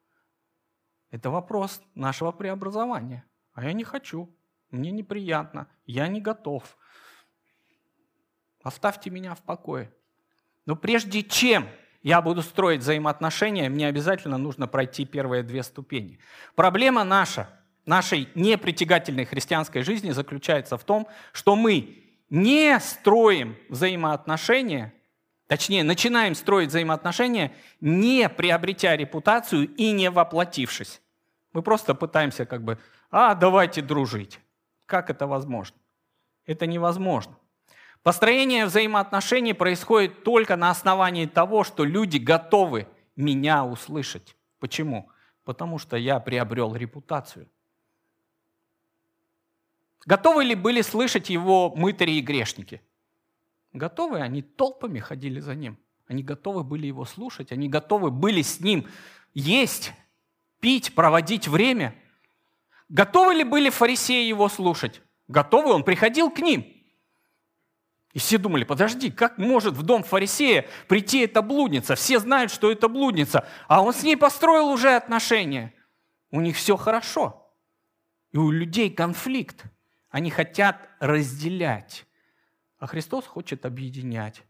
[1.10, 3.24] Это вопрос нашего преобразования.
[3.52, 4.34] А я не хочу.
[4.70, 5.68] Мне неприятно.
[5.84, 6.78] Я не готов.
[8.62, 9.92] Оставьте меня в покое.
[10.64, 11.68] Но прежде чем
[12.02, 16.20] я буду строить взаимоотношения, мне обязательно нужно пройти первые две ступени.
[16.54, 17.50] Проблема наша,
[17.84, 21.99] нашей непритягательной христианской жизни заключается в том, что мы
[22.30, 24.94] не строим взаимоотношения,
[25.46, 31.02] точнее, начинаем строить взаимоотношения, не приобретя репутацию и не воплотившись.
[31.52, 32.78] Мы просто пытаемся как бы,
[33.10, 34.38] а, давайте дружить.
[34.86, 35.76] Как это возможно?
[36.46, 37.36] Это невозможно.
[38.02, 44.36] Построение взаимоотношений происходит только на основании того, что люди готовы меня услышать.
[44.58, 45.10] Почему?
[45.44, 47.48] Потому что я приобрел репутацию–
[50.06, 52.82] Готовы ли были слышать его мытари и грешники?
[53.72, 55.78] Готовы, они толпами ходили за ним.
[56.06, 58.88] Они готовы были его слушать, они готовы были с ним
[59.32, 59.92] есть,
[60.58, 61.94] пить, проводить время.
[62.88, 65.02] Готовы ли были фарисеи его слушать?
[65.28, 66.66] Готовы, он приходил к ним.
[68.12, 71.94] И все думали, подожди, как может в дом фарисея прийти эта блудница?
[71.94, 75.72] Все знают, что это блудница, а он с ней построил уже отношения.
[76.32, 77.54] У них все хорошо.
[78.32, 79.64] И у людей конфликт.
[80.10, 82.04] Они хотят разделять,
[82.78, 84.42] а Христос хочет объединять.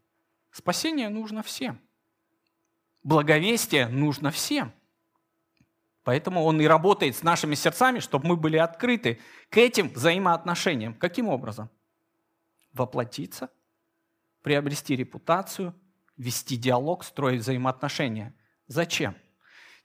[0.50, 1.80] Спасение нужно всем.
[3.02, 4.72] Благовестие нужно всем.
[6.02, 9.20] Поэтому Он и работает с нашими сердцами, чтобы мы были открыты
[9.50, 10.94] к этим взаимоотношениям.
[10.94, 11.70] Каким образом?
[12.72, 13.50] Воплотиться,
[14.42, 15.74] приобрести репутацию,
[16.16, 18.34] вести диалог, строить взаимоотношения.
[18.66, 19.14] Зачем?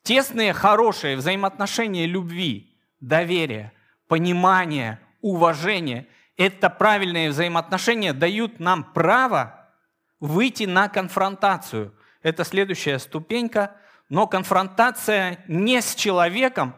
[0.03, 3.73] Тесные, хорошие взаимоотношения любви, доверия,
[4.07, 6.07] понимания, уважение,
[6.37, 9.71] это правильные взаимоотношения дают нам право
[10.19, 11.95] выйти на конфронтацию.
[12.21, 13.75] Это следующая ступенька,
[14.07, 16.75] но конфронтация не с человеком,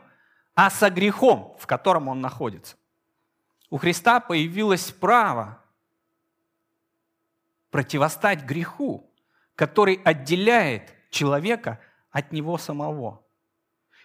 [0.55, 2.77] а со грехом, в котором он находится.
[3.69, 5.62] У Христа появилось право
[7.69, 9.13] противостать греху,
[9.55, 11.81] который отделяет человека
[12.12, 13.26] от него самого.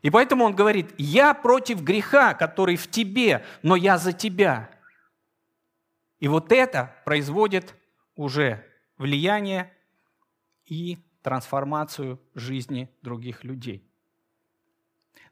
[0.02, 4.70] И поэтому он говорит, я против греха, который в тебе, но я за тебя.
[6.18, 7.74] И вот это производит
[8.16, 8.66] уже
[8.98, 9.72] влияние
[10.66, 13.88] и трансформацию жизни других людей.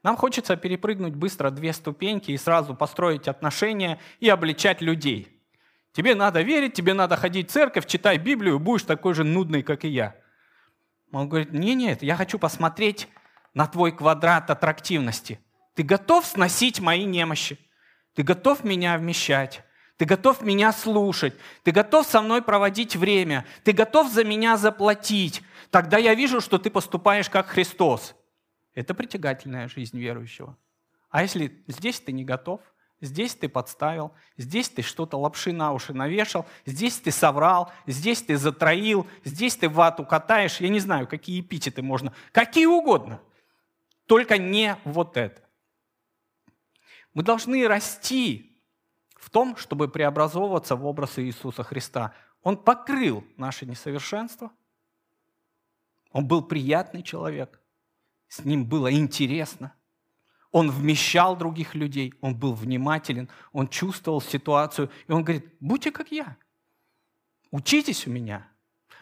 [0.03, 5.37] Нам хочется перепрыгнуть быстро две ступеньки и сразу построить отношения и обличать людей.
[5.91, 9.83] Тебе надо верить, тебе надо ходить в церковь, читай Библию, будешь такой же нудный, как
[9.83, 10.15] и я.
[11.11, 13.09] Он говорит, не, нет, я хочу посмотреть
[13.53, 15.39] на твой квадрат аттрактивности.
[15.75, 17.57] Ты готов сносить мои немощи?
[18.13, 19.63] Ты готов меня вмещать?
[19.97, 21.35] Ты готов меня слушать?
[21.63, 23.45] Ты готов со мной проводить время?
[23.63, 25.43] Ты готов за меня заплатить?
[25.69, 28.15] Тогда я вижу, что ты поступаешь как Христос.
[28.73, 30.57] Это притягательная жизнь верующего.
[31.09, 32.61] А если здесь ты не готов,
[33.01, 38.37] здесь ты подставил, здесь ты что-то лапши на уши навешал, здесь ты соврал, здесь ты
[38.37, 43.19] затроил, здесь ты вату катаешь, я не знаю, какие эпитеты можно, какие угодно.
[44.11, 45.41] Только не вот это.
[47.13, 48.61] Мы должны расти
[49.15, 52.13] в том, чтобы преобразовываться в образ Иисуса Христа.
[52.43, 54.51] Он покрыл наше несовершенство.
[56.11, 57.61] Он был приятный человек.
[58.27, 59.73] С ним было интересно.
[60.51, 66.11] Он вмещал других людей, он был внимателен, он чувствовал ситуацию, и он говорит, будьте как
[66.11, 66.35] я,
[67.49, 68.45] учитесь у меня.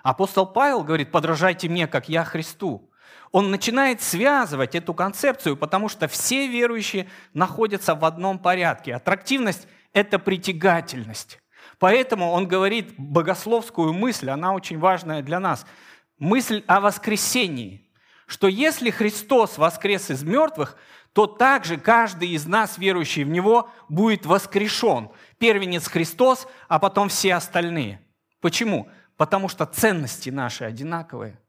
[0.04, 2.89] Апостол Павел говорит, подражайте мне, как я Христу.
[3.32, 8.96] Он начинает связывать эту концепцию, потому что все верующие находятся в одном порядке.
[8.96, 11.40] Аттрактивность– это притягательность.
[11.78, 15.66] Поэтому он говорит богословскую мысль, она очень важная для нас.
[16.18, 17.90] Мысль о воскресении,
[18.26, 20.76] что если Христос воскрес из мертвых,
[21.14, 25.10] то также каждый из нас, верующий в Него, будет воскрешен.
[25.38, 28.02] Первенец Христос, а потом все остальные.
[28.42, 28.90] Почему?
[29.18, 31.40] Потому что ценности наши одинаковые.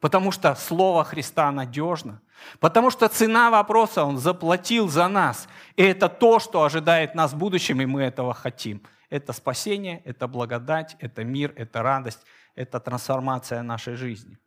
[0.00, 2.20] Потому что Слово Христа надежно.
[2.58, 5.46] Потому что цена вопроса Он заплатил за нас.
[5.76, 8.82] И это то, что ожидает нас в будущем, и мы этого хотим.
[9.10, 14.38] Это спасение, это благодать, это мир, это радость, это трансформация нашей жизни.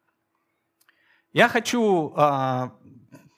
[1.33, 2.71] Я хочу а,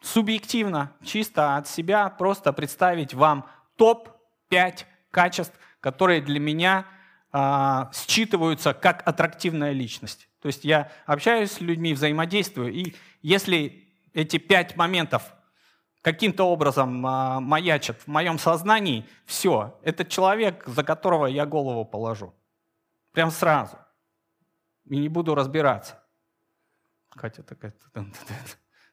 [0.01, 6.85] субъективно, чисто от себя, просто представить вам топ-5 качеств, которые для меня
[7.31, 7.37] э,
[7.93, 10.29] считываются как аттрактивная личность.
[10.45, 15.33] То есть я общаюсь с людьми, взаимодействую, и если эти пять моментов
[16.03, 22.31] каким-то образом э, маячат в моем сознании, все, это человек, за которого я голову положу.
[23.11, 23.75] Прям сразу.
[24.87, 25.99] И не буду разбираться.
[27.09, 27.73] Катя такая...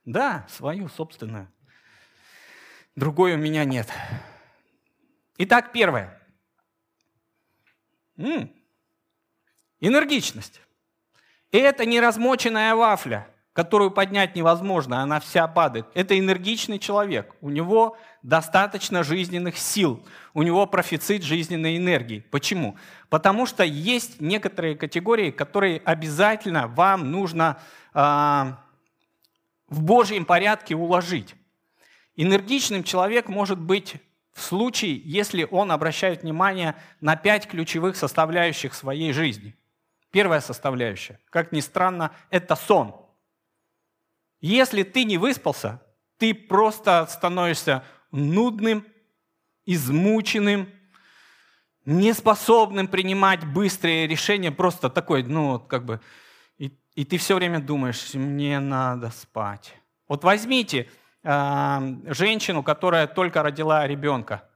[0.07, 1.53] Да, свою собственную.
[2.97, 3.91] Другой у меня нет.
[5.37, 6.19] Итак, первое.
[9.81, 10.63] Энергичность.
[11.53, 15.87] И это не размоченная вафля, которую поднять невозможно, она вся падает.
[15.93, 17.35] Это энергичный человек.
[17.43, 20.03] У него достаточно жизненных сил.
[20.33, 22.21] У него профицит жизненной энергии.
[22.31, 22.77] Почему?
[23.11, 27.61] Потому что есть некоторые категории, которые обязательно вам нужно
[27.93, 27.99] э,
[29.69, 31.35] в Божьем порядке уложить.
[32.17, 33.97] Энергичным человек может быть
[34.33, 39.55] в случае, если он обращает внимание на пять ключевых составляющих своей жизни.
[40.13, 42.95] Первая составляющая, как ни странно, это сон.
[44.41, 45.83] Если ты не выспался,
[46.19, 48.87] ты просто становишься нудным,
[49.67, 50.69] измученным,
[51.85, 56.01] неспособным принимать быстрые решения, просто такой, ну, как бы
[56.95, 59.75] и ты все время думаешь, мне надо спать.
[60.09, 60.91] Вот возьмите
[61.23, 64.49] э, женщину, которая только родила ребенка,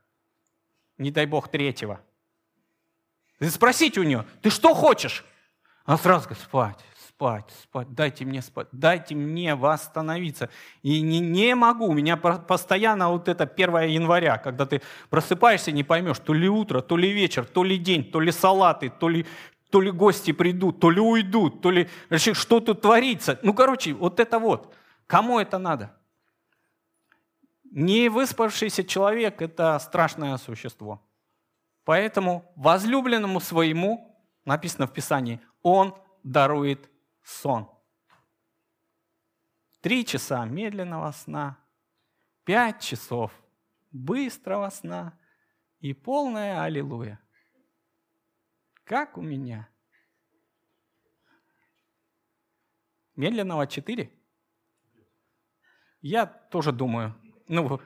[0.98, 2.00] не дай бог третьего.
[3.40, 5.24] И спросите у нее, ты что хочешь?
[5.86, 10.50] Она сразу говорит, спать, спать, спать, дайте мне спать, дайте мне восстановиться.
[10.82, 15.84] И не, не могу, у меня постоянно вот это 1 января, когда ты просыпаешься, не
[15.84, 19.24] поймешь, то ли утро, то ли вечер, то ли день, то ли салаты, то ли
[19.70, 23.38] то ли гости придут, то ли уйдут, то ли что тут творится.
[23.42, 24.72] Ну, короче, вот это вот.
[25.06, 25.96] Кому это надо?
[27.64, 31.02] Не выспавшийся человек– это страшное существо.
[31.84, 36.88] Поэтому возлюбленному своему, написано в Писании, он дарует
[37.24, 37.68] сон.
[39.80, 41.58] Три часа медленного сна,
[42.44, 43.32] пять часов
[43.90, 45.18] быстрого сна
[45.80, 47.18] и полная аллилуйя.
[48.84, 49.68] Как у меня?
[53.16, 54.08] Медленного 4?
[56.00, 57.12] Я тоже думаю.
[57.48, 57.80] Ну,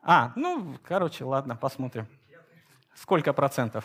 [0.00, 2.06] а, ну, короче, ладно, посмотрим.
[2.94, 3.84] Сколько процентов?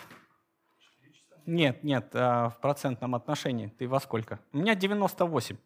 [1.45, 3.67] Нет, нет, а, в процентном отношении.
[3.77, 4.39] Ты во сколько?
[4.53, 5.57] У меня 98.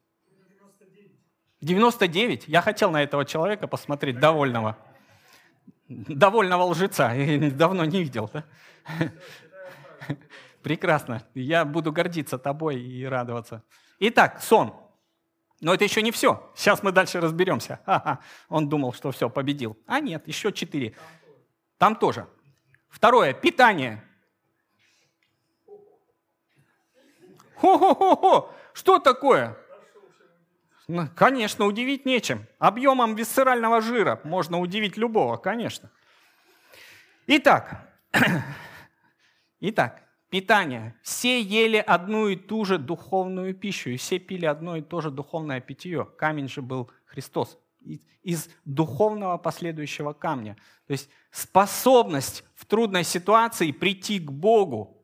[1.62, 2.48] 99?
[2.48, 4.78] Я хотел на этого человека посмотреть, довольного.
[5.88, 7.12] Довольного лжеца.
[7.14, 8.30] Я давно не видел.
[8.34, 8.44] Да?
[10.62, 11.24] Прекрасно.
[11.34, 13.64] Я буду гордиться тобой и радоваться.
[14.00, 14.74] Итак, сон.
[15.60, 16.52] Но это еще не все.
[16.56, 17.80] Сейчас мы дальше разберемся.
[17.86, 18.20] Ха-ха.
[18.50, 19.78] Он думал, что все, победил.
[19.88, 20.96] А нет, еще четыре.
[21.78, 22.28] Там тоже.
[22.90, 23.34] Второе.
[23.34, 24.04] Питание.
[27.60, 28.54] Хо-хо-хо-хо!
[28.74, 29.58] Что такое?
[30.88, 32.46] Ну, конечно, удивить нечем.
[32.60, 35.90] Объемом висцерального жира можно удивить любого, конечно.
[37.28, 37.88] Итак,
[39.60, 40.96] Итак, питание.
[41.02, 45.10] Все ели одну и ту же духовную пищу, и все пили одно и то же
[45.10, 46.06] духовное питье.
[46.18, 47.58] Камень же был Христос.
[48.22, 50.58] Из духовного последующего камня.
[50.86, 54.97] То есть способность в трудной ситуации прийти к Богу.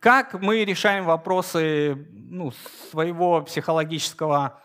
[0.00, 2.52] Как мы решаем вопросы ну,
[2.90, 4.62] своего психологического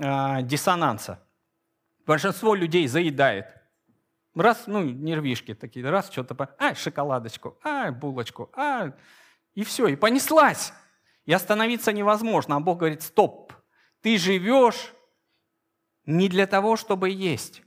[0.00, 1.22] э, диссонанса?
[2.06, 3.54] Большинство людей заедает.
[4.34, 8.94] Раз, ну, нервишки такие, раз что-то, а, шоколадочку, а, булочку, а,
[9.52, 10.72] и все, и понеслась.
[11.26, 12.56] И остановиться невозможно.
[12.56, 13.52] А Бог говорит, стоп,
[14.00, 14.94] ты живешь
[16.06, 17.62] не для того, чтобы есть,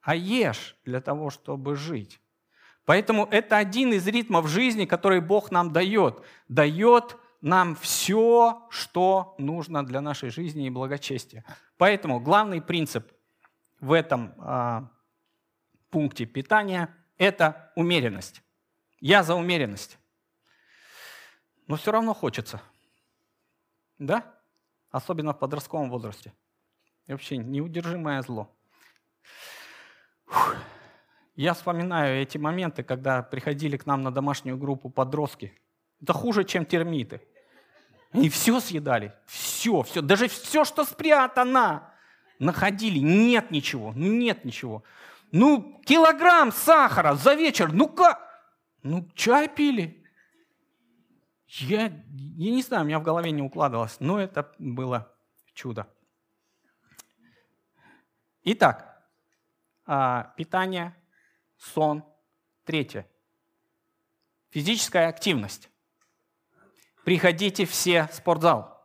[0.00, 2.22] а ешь для того, чтобы жить.
[2.88, 6.22] Поэтому это один из ритмов жизни, который Бог нам дает.
[6.48, 11.44] Дает нам все, что нужно для нашей жизни и благочестия.
[11.76, 13.12] Поэтому главный принцип
[13.78, 14.88] в этом а,
[15.90, 18.40] пункте питания– это умеренность.
[19.00, 19.98] Я за умеренность
[21.68, 22.60] но все равно хочется.
[23.98, 24.34] Да?
[24.90, 26.32] Особенно в подростковом возрасте.
[27.06, 28.57] И вообще неудержимое зло.
[31.38, 35.56] Я вспоминаю эти моменты, когда приходили к нам на домашнюю группу подростки.
[36.02, 37.20] Это хуже, чем термиты.
[38.10, 39.14] Они все съедали.
[39.24, 40.02] Все, все.
[40.02, 41.94] Даже все, что спрятано.
[42.40, 42.98] Находили.
[42.98, 43.92] Нет ничего.
[43.94, 44.82] Нет ничего.
[45.30, 47.72] Ну, килограмм сахара за вечер.
[47.72, 48.18] Ну как?
[48.82, 50.04] Ну, чай пили.
[51.46, 51.82] Я,
[52.36, 55.08] я не знаю, у меня в голове не укладывалось, но это было
[55.54, 55.86] чудо.
[58.42, 59.06] Итак,
[59.86, 60.96] а, питание,
[61.58, 62.04] сон.
[62.64, 63.08] Третье.
[64.50, 65.68] Физическая активность.
[67.04, 68.78] Приходите все в спортзал.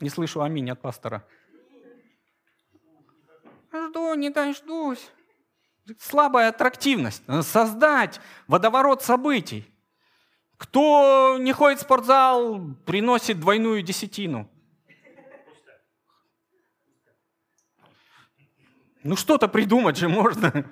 [0.00, 1.26] Не слышу аминь от пастора.
[3.72, 5.10] Жду, не дождусь.
[5.98, 7.22] Слабая аттрактивность.
[7.42, 9.70] Создать водоворот событий.
[10.56, 14.48] Кто не ходит в спортзал, приносит двойную десятину.
[19.04, 20.64] Ну что-то придумать же можно.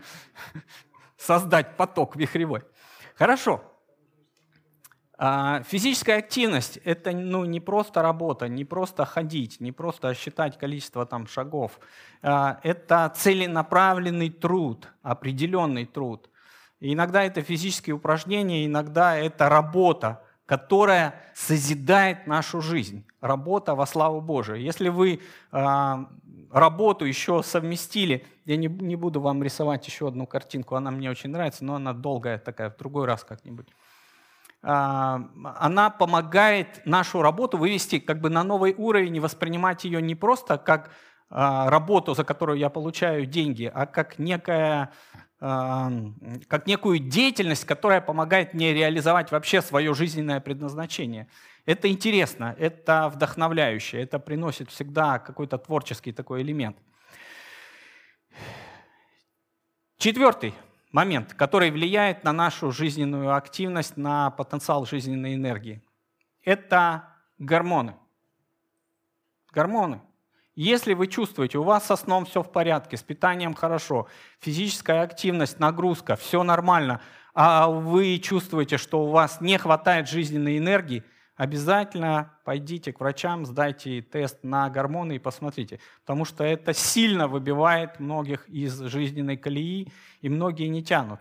[1.19, 2.63] Создать поток вихревой.
[3.15, 3.63] Хорошо.
[5.19, 11.05] А, физическая активность– это ну, не просто работа, не просто ходить, не просто считать количество
[11.05, 11.79] там, шагов.
[12.23, 16.29] А, это целенаправленный труд, определенный труд.
[16.81, 23.05] Иногда это физические упражнения, иногда это работа, которая созидает нашу жизнь.
[23.21, 24.61] Работа во славу Божию.
[24.61, 25.21] Если вы
[25.53, 25.97] э,
[26.51, 31.31] работу еще совместили, я не, не буду вам рисовать еще одну картинку, она мне очень
[31.31, 33.69] нравится, но она долгая такая, в другой раз как-нибудь.
[34.63, 35.19] Э,
[35.55, 40.59] она помогает нашу работу вывести как бы на новый уровень и воспринимать ее не просто
[40.59, 40.91] как
[41.33, 44.93] работу, за которую я получаю деньги, а как некая
[45.41, 51.27] как некую деятельность, которая помогает мне реализовать вообще свое жизненное предназначение.
[51.67, 56.77] Это интересно, это вдохновляюще, это приносит всегда какой-то творческий такой элемент.
[59.97, 60.55] Четвертый
[60.93, 65.83] момент, который влияет на нашу жизненную активность, на потенциал жизненной энергии,
[66.45, 67.09] это
[67.39, 67.97] гормоны.
[69.51, 70.03] Гормоны.
[70.55, 74.07] Если вы чувствуете, у вас со сном все в порядке, с питанием хорошо,
[74.39, 77.01] физическая активность, нагрузка, все нормально,
[77.33, 81.05] а вы чувствуете, что у вас не хватает жизненной энергии,
[81.37, 87.99] обязательно пойдите к врачам, сдайте тест на гормоны и посмотрите, потому что это сильно выбивает
[87.99, 89.91] многих из жизненной колеи,
[90.21, 91.21] и многие не тянут.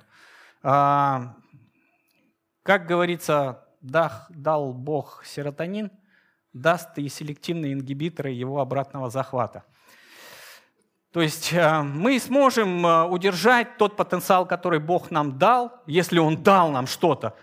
[0.62, 1.38] А,
[2.64, 5.90] как говорится, дал Бог серотонин–
[6.54, 9.64] даст и селективные ингибиторы его обратного захвата.
[11.12, 16.42] То есть э, мы сможем э, удержать тот потенциал, который Бог нам дал, если Он
[16.42, 17.36] дал нам что-то,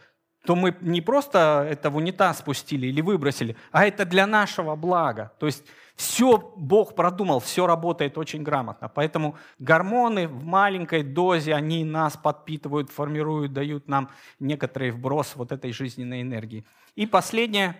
[0.46, 5.32] то мы не просто это в унитаз спустили или выбросили, а это для нашего блага.
[5.38, 5.64] То есть
[5.96, 8.88] все Бог продумал, все работает очень грамотно.
[8.88, 15.72] Поэтому гормоны в маленькой дозе, они нас подпитывают, формируют, дают нам некоторый вброс вот этой
[15.72, 16.64] жизненной энергии.
[16.94, 17.76] И последнее,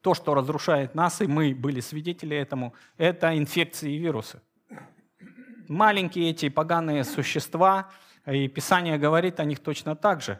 [0.00, 4.40] то, что разрушает нас, и мы были свидетели этому, это инфекции и вирусы.
[5.68, 7.90] Маленькие эти поганые существа,
[8.26, 10.38] и Писание говорит о них точно так же.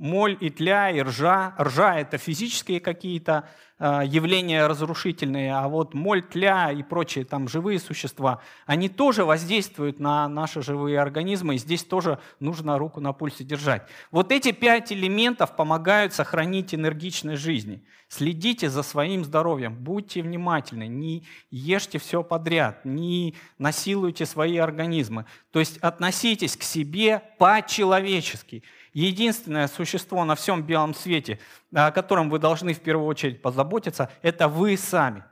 [0.00, 1.54] А, моль и тля, и ржа.
[1.58, 3.48] Ржа– это физические какие-то
[3.78, 10.00] э, явления разрушительные, а вот моль, тля и прочие там живые существа, они тоже воздействуют
[10.00, 13.82] на наши живые организмы, и здесь тоже нужно руку на пульсе держать.
[14.10, 17.84] Вот эти пять элементов помогают сохранить энергичность жизни.
[18.08, 25.26] Следите за своим здоровьем, будьте внимательны, не ешьте все подряд, не насилуйте свои организмы.
[25.52, 31.38] То есть относитесь к себе по-человечески– Единственное существо на всем белом свете,
[31.72, 35.24] о котором вы должны в первую очередь позаботиться, это вы сами.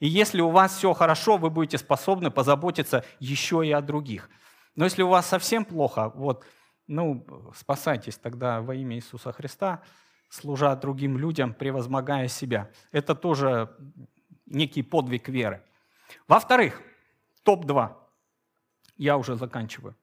[0.00, 4.30] И если у вас все хорошо, вы будете способны позаботиться еще и о других.
[4.74, 6.44] Но если у вас совсем плохо, вот,
[6.86, 9.82] ну, спасайтесь тогда во имя Иисуса Христа,
[10.28, 12.70] служа другим людям, превозмогая себя.
[12.90, 13.70] Это тоже
[14.46, 15.62] некий подвиг веры.
[16.26, 16.80] Во-вторых,
[17.44, 17.94] топ-2.
[18.96, 19.94] Я уже заканчиваю.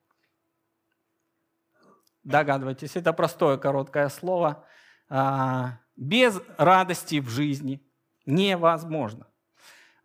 [2.24, 4.64] Догадывайтесь, это простое короткое слово.
[5.10, 7.82] А, без радости в жизни
[8.26, 9.28] невозможно.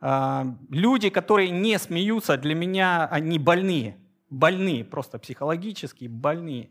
[0.01, 3.99] А, люди, которые не смеются, для меня они больные.
[4.31, 6.71] Больные, просто психологически больные.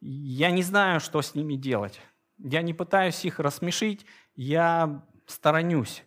[0.00, 2.00] Я не знаю, что с ними делать.
[2.38, 4.06] Я не пытаюсь их рассмешить,
[4.36, 6.04] я сторонюсь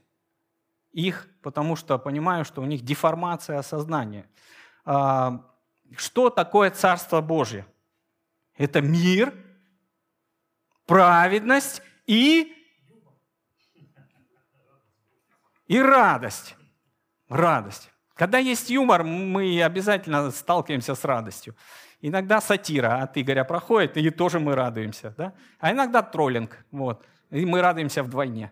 [0.91, 4.29] их, потому что понимаю, что у них деформация сознания.
[4.85, 5.45] А,
[5.95, 7.65] что такое Царство Божье?
[8.57, 9.33] Это мир,
[10.85, 12.53] праведность и,
[15.67, 16.55] и радость.
[17.29, 17.89] Радость.
[18.13, 21.55] Когда есть юмор, мы обязательно сталкиваемся с радостью.
[22.01, 25.13] Иногда сатира от Игоря проходит, и тоже мы радуемся.
[25.17, 25.33] Да?
[25.59, 26.65] А иногда троллинг.
[26.71, 28.51] Вот, и мы радуемся вдвойне.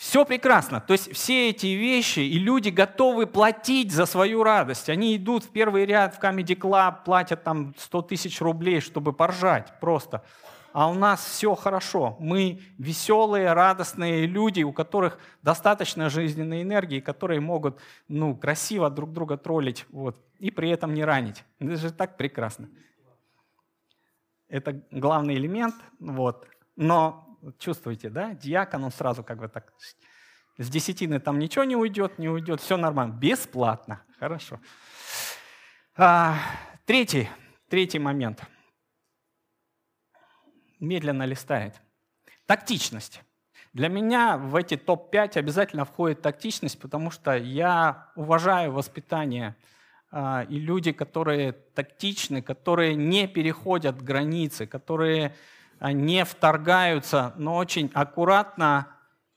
[0.00, 0.80] Все прекрасно.
[0.80, 4.88] То есть все эти вещи, и люди готовы платить за свою радость.
[4.88, 9.78] Они идут в первый ряд в Comedy Club, платят там 100 тысяч рублей, чтобы поржать
[9.78, 10.24] просто.
[10.72, 12.16] А у нас все хорошо.
[12.18, 17.78] Мы веселые, радостные люди, у которых достаточно жизненной энергии, которые могут
[18.08, 21.44] ну, красиво друг друга троллить вот, и при этом не ранить.
[21.58, 22.70] Это же так прекрасно.
[24.48, 25.74] Это главный элемент.
[25.98, 26.48] Вот.
[26.74, 28.34] Но чувствуете, да?
[28.34, 29.72] Диакон, он сразу как бы так,
[30.58, 34.60] с десятины там ничего не уйдет, не уйдет, все нормально, бесплатно, хорошо.
[35.96, 36.36] А,
[36.86, 37.28] третий,
[37.68, 38.42] третий момент.
[40.78, 41.80] Медленно листает.
[42.46, 43.22] Тактичность.
[43.72, 49.54] Для меня в эти топ-5 обязательно входит тактичность, потому что я уважаю воспитание
[50.10, 55.36] а, и люди, которые тактичны, которые не переходят границы, которые
[55.80, 58.88] не вторгаются, но очень аккуратно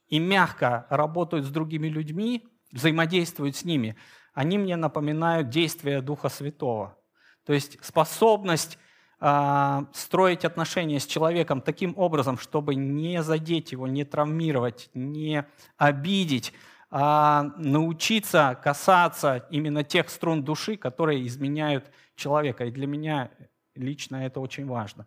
[0.08, 3.96] и мягко работают с другими людьми, взаимодействуют с ними,
[4.34, 6.98] они мне напоминают действия Духа Святого.
[7.46, 8.78] То есть способность
[9.20, 16.52] э, строить отношения с человеком таким образом, чтобы не задеть его, не травмировать, не обидеть,
[16.90, 22.66] а научиться касаться именно тех струн души, которые изменяют человека.
[22.66, 23.30] И для меня
[23.74, 25.06] лично это очень важно.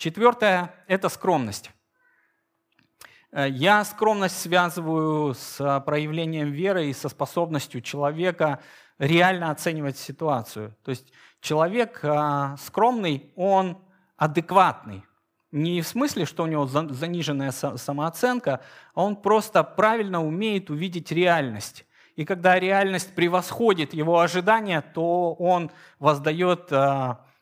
[0.00, 1.70] Четвертое– это скромность.
[3.32, 8.60] Э, я скромность связываю с э, проявлением веры и со способностью человека
[8.96, 10.74] реально оценивать ситуацию.
[10.84, 13.76] То есть человек э, скромный, он
[14.16, 15.04] адекватный.
[15.52, 18.62] Не в смысле, что у него заниженная самооценка,
[18.94, 21.84] а он просто правильно умеет увидеть реальность.
[22.16, 26.72] И когда реальность превосходит его ожидания, то он воздает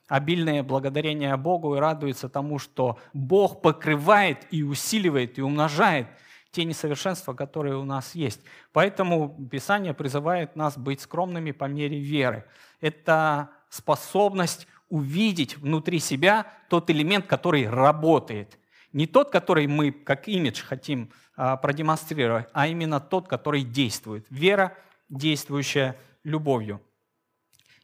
[0.09, 6.07] обильное благодарение Богу и радуется тому, что Бог покрывает и усиливает и умножает
[6.51, 8.41] те несовершенства, которые у нас есть.
[8.73, 12.45] Поэтому Писание призывает нас быть скромными по мере веры.
[12.81, 18.57] Это способность увидеть внутри себя тот элемент, который работает.
[18.91, 24.25] Не тот, который мы как имидж хотим а, продемонстрировать, а именно тот, который действует.
[24.31, 24.75] Вера,
[25.07, 26.81] действующая любовью.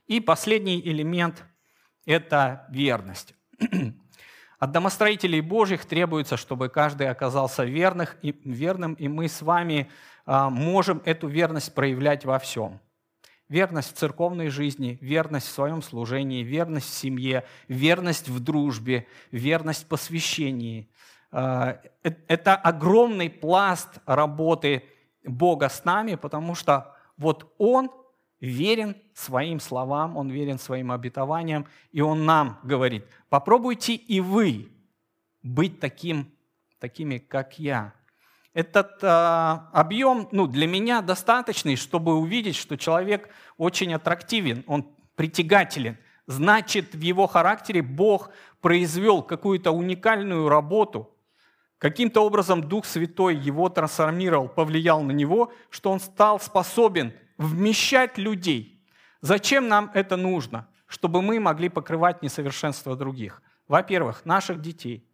[0.07, 1.45] И последний элемент
[2.05, 3.33] это верность.
[4.59, 9.89] От домостроителей Божьих требуется, чтобы каждый оказался верных и, верным, и мы с вами
[10.25, 12.79] а, можем эту верность проявлять во всем.
[13.49, 19.83] Верность в церковной жизни, верность в своем служении, верность в семье, верность в дружбе, верность
[19.83, 20.89] в посвящении.
[21.31, 24.83] А, э, это огромный пласт работы
[25.23, 27.91] Бога с нами, потому что вот Он
[28.39, 34.69] верен своим словам, он верен своим обетованиям, и он нам говорит, попробуйте и вы
[35.41, 36.31] быть таким,
[36.79, 37.93] такими, как я.
[38.53, 45.97] Этот э, объем ну, для меня достаточный, чтобы увидеть, что человек очень аттрактивен, он притягателен.
[46.27, 48.31] Значит, в его характере Бог
[48.61, 51.11] произвел какую-то уникальную работу,
[51.77, 58.83] Каким-то образом Дух Святой его трансформировал, повлиял на него, что он стал способен вмещать людей.
[59.21, 60.67] Зачем нам это нужно?
[60.87, 63.41] Чтобы мы могли покрывать несовершенство других.
[63.67, 65.09] Во-первых, наших детей,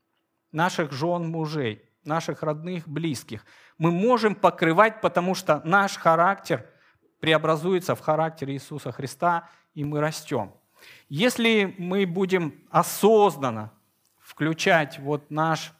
[0.51, 3.45] наших жен, мужей, наших родных, близких.
[3.77, 6.67] Мы можем покрывать, потому что наш характер
[7.19, 10.51] преобразуется в характер Иисуса Христа, и мы растем.
[11.07, 13.71] Если мы будем осознанно
[14.19, 15.73] включать вот наш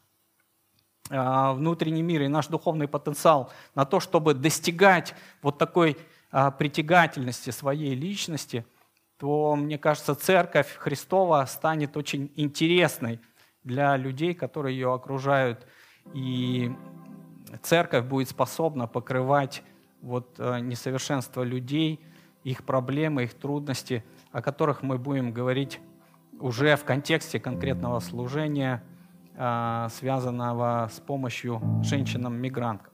[1.09, 5.97] а, внутренний мир и наш духовный потенциал на то, чтобы достигать вот такой
[6.32, 8.65] притягательности своей личности,
[9.17, 13.19] то, мне кажется, церковь Христова станет очень интересной
[13.63, 15.67] для людей, которые ее окружают.
[16.13, 16.71] И
[17.61, 19.61] церковь будет способна покрывать
[20.01, 21.99] вот а, несовершенство людей,
[22.43, 25.79] их проблемы, их трудности, о которых мы будем говорить
[26.39, 28.84] уже в контексте конкретного служения–
[29.38, 32.90] а, связанного с помощью женщинам-мигранткам.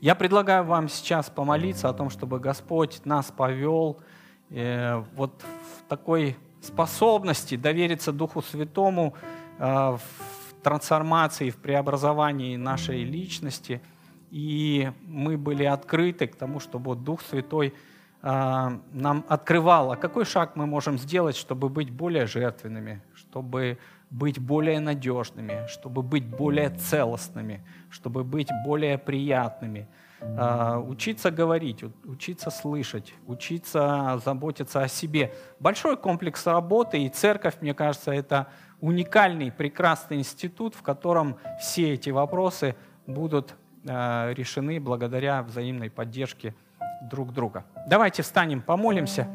[0.00, 4.00] Я предлагаю вам сейчас помолиться о том, чтобы Господь нас повел
[4.48, 9.14] э, вот в такой способности довериться Духу Святому
[9.58, 13.82] э, в трансформации, в преобразовании нашей личности.
[14.30, 17.74] И мы были открыты к тому, чтобы Дух Святой
[18.22, 23.76] э, нам открывал, а какой шаг мы можем сделать, чтобы быть более жертвенными, чтобы
[24.10, 29.88] быть более надежными, чтобы быть более целостными, чтобы быть более приятными,
[30.20, 35.32] а, учиться говорить, учиться слышать, учиться заботиться о себе.
[35.60, 38.48] Большой комплекс работы, и церковь, мне кажется, это
[38.80, 42.74] уникальный, прекрасный институт, в котором все эти вопросы
[43.06, 43.54] будут
[43.88, 46.54] а, решены благодаря взаимной поддержке
[47.02, 47.64] друг друга.
[47.86, 49.28] Давайте встанем, помолимся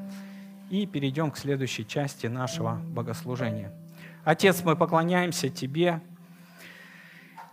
[0.69, 3.71] и перейдем к следующей части нашего богослужения.
[4.25, 6.01] Отец, мы поклоняемся Тебе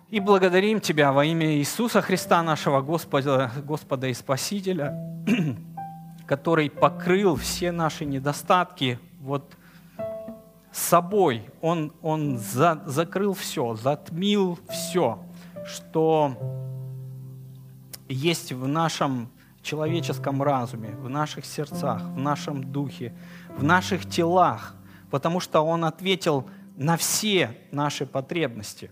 [0.09, 4.99] и благодарим Тебя во имя Иисуса Христа, нашего Господа, Господа и Спасителя,
[6.27, 9.55] который покрыл все наши недостатки вот
[10.73, 11.45] собой.
[11.61, 15.23] Он, он за, закрыл все, затмил все,
[15.67, 16.39] что
[18.09, 19.29] есть в нашем
[19.61, 23.13] человеческом разуме, в наших сердцах, в нашем духе,
[23.59, 24.75] в наших телах,
[25.11, 28.91] потому что Он ответил– на все наши потребности.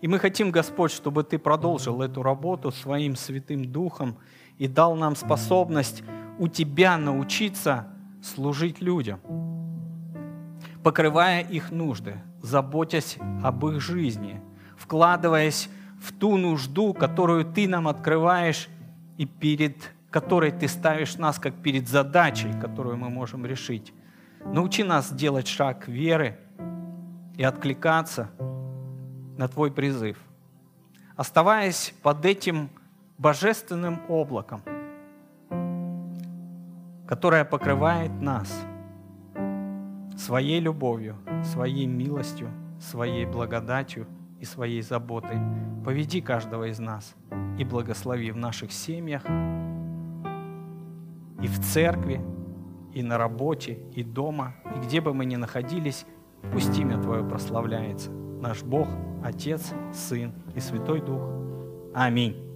[0.00, 4.16] И мы хотим, Господь, чтобы Ты продолжил эту работу своим Святым Духом
[4.58, 6.02] и дал нам способность
[6.38, 7.88] у Тебя научиться
[8.22, 9.20] служить людям,
[10.82, 14.40] покрывая их нужды, заботясь об их жизни,
[14.76, 15.68] вкладываясь
[16.00, 18.68] в ту нужду, которую Ты нам открываешь
[19.16, 23.92] и перед которой Ты ставишь нас как перед задачей, которую мы можем решить.
[24.44, 26.38] Научи нас делать шаг веры–
[27.38, 28.28] и откликаться
[29.38, 30.18] на Твой призыв,
[31.16, 32.68] оставаясь под этим
[33.16, 34.60] божественным облаком,
[37.06, 38.52] которое покрывает нас
[40.16, 44.08] своей любовью, своей милостью, своей благодатью
[44.40, 45.38] и своей заботой.
[45.84, 47.14] Поведи каждого из нас
[47.56, 49.24] и благослови в наших семьях,
[51.40, 52.20] и в церкви,
[52.92, 56.04] и на работе, и дома, и где бы мы ни находились,
[56.52, 58.10] Пусть имя Твое прославляется.
[58.10, 58.88] Наш Бог,
[59.22, 61.22] Отец, Сын и Святой Дух.
[61.94, 62.47] Аминь.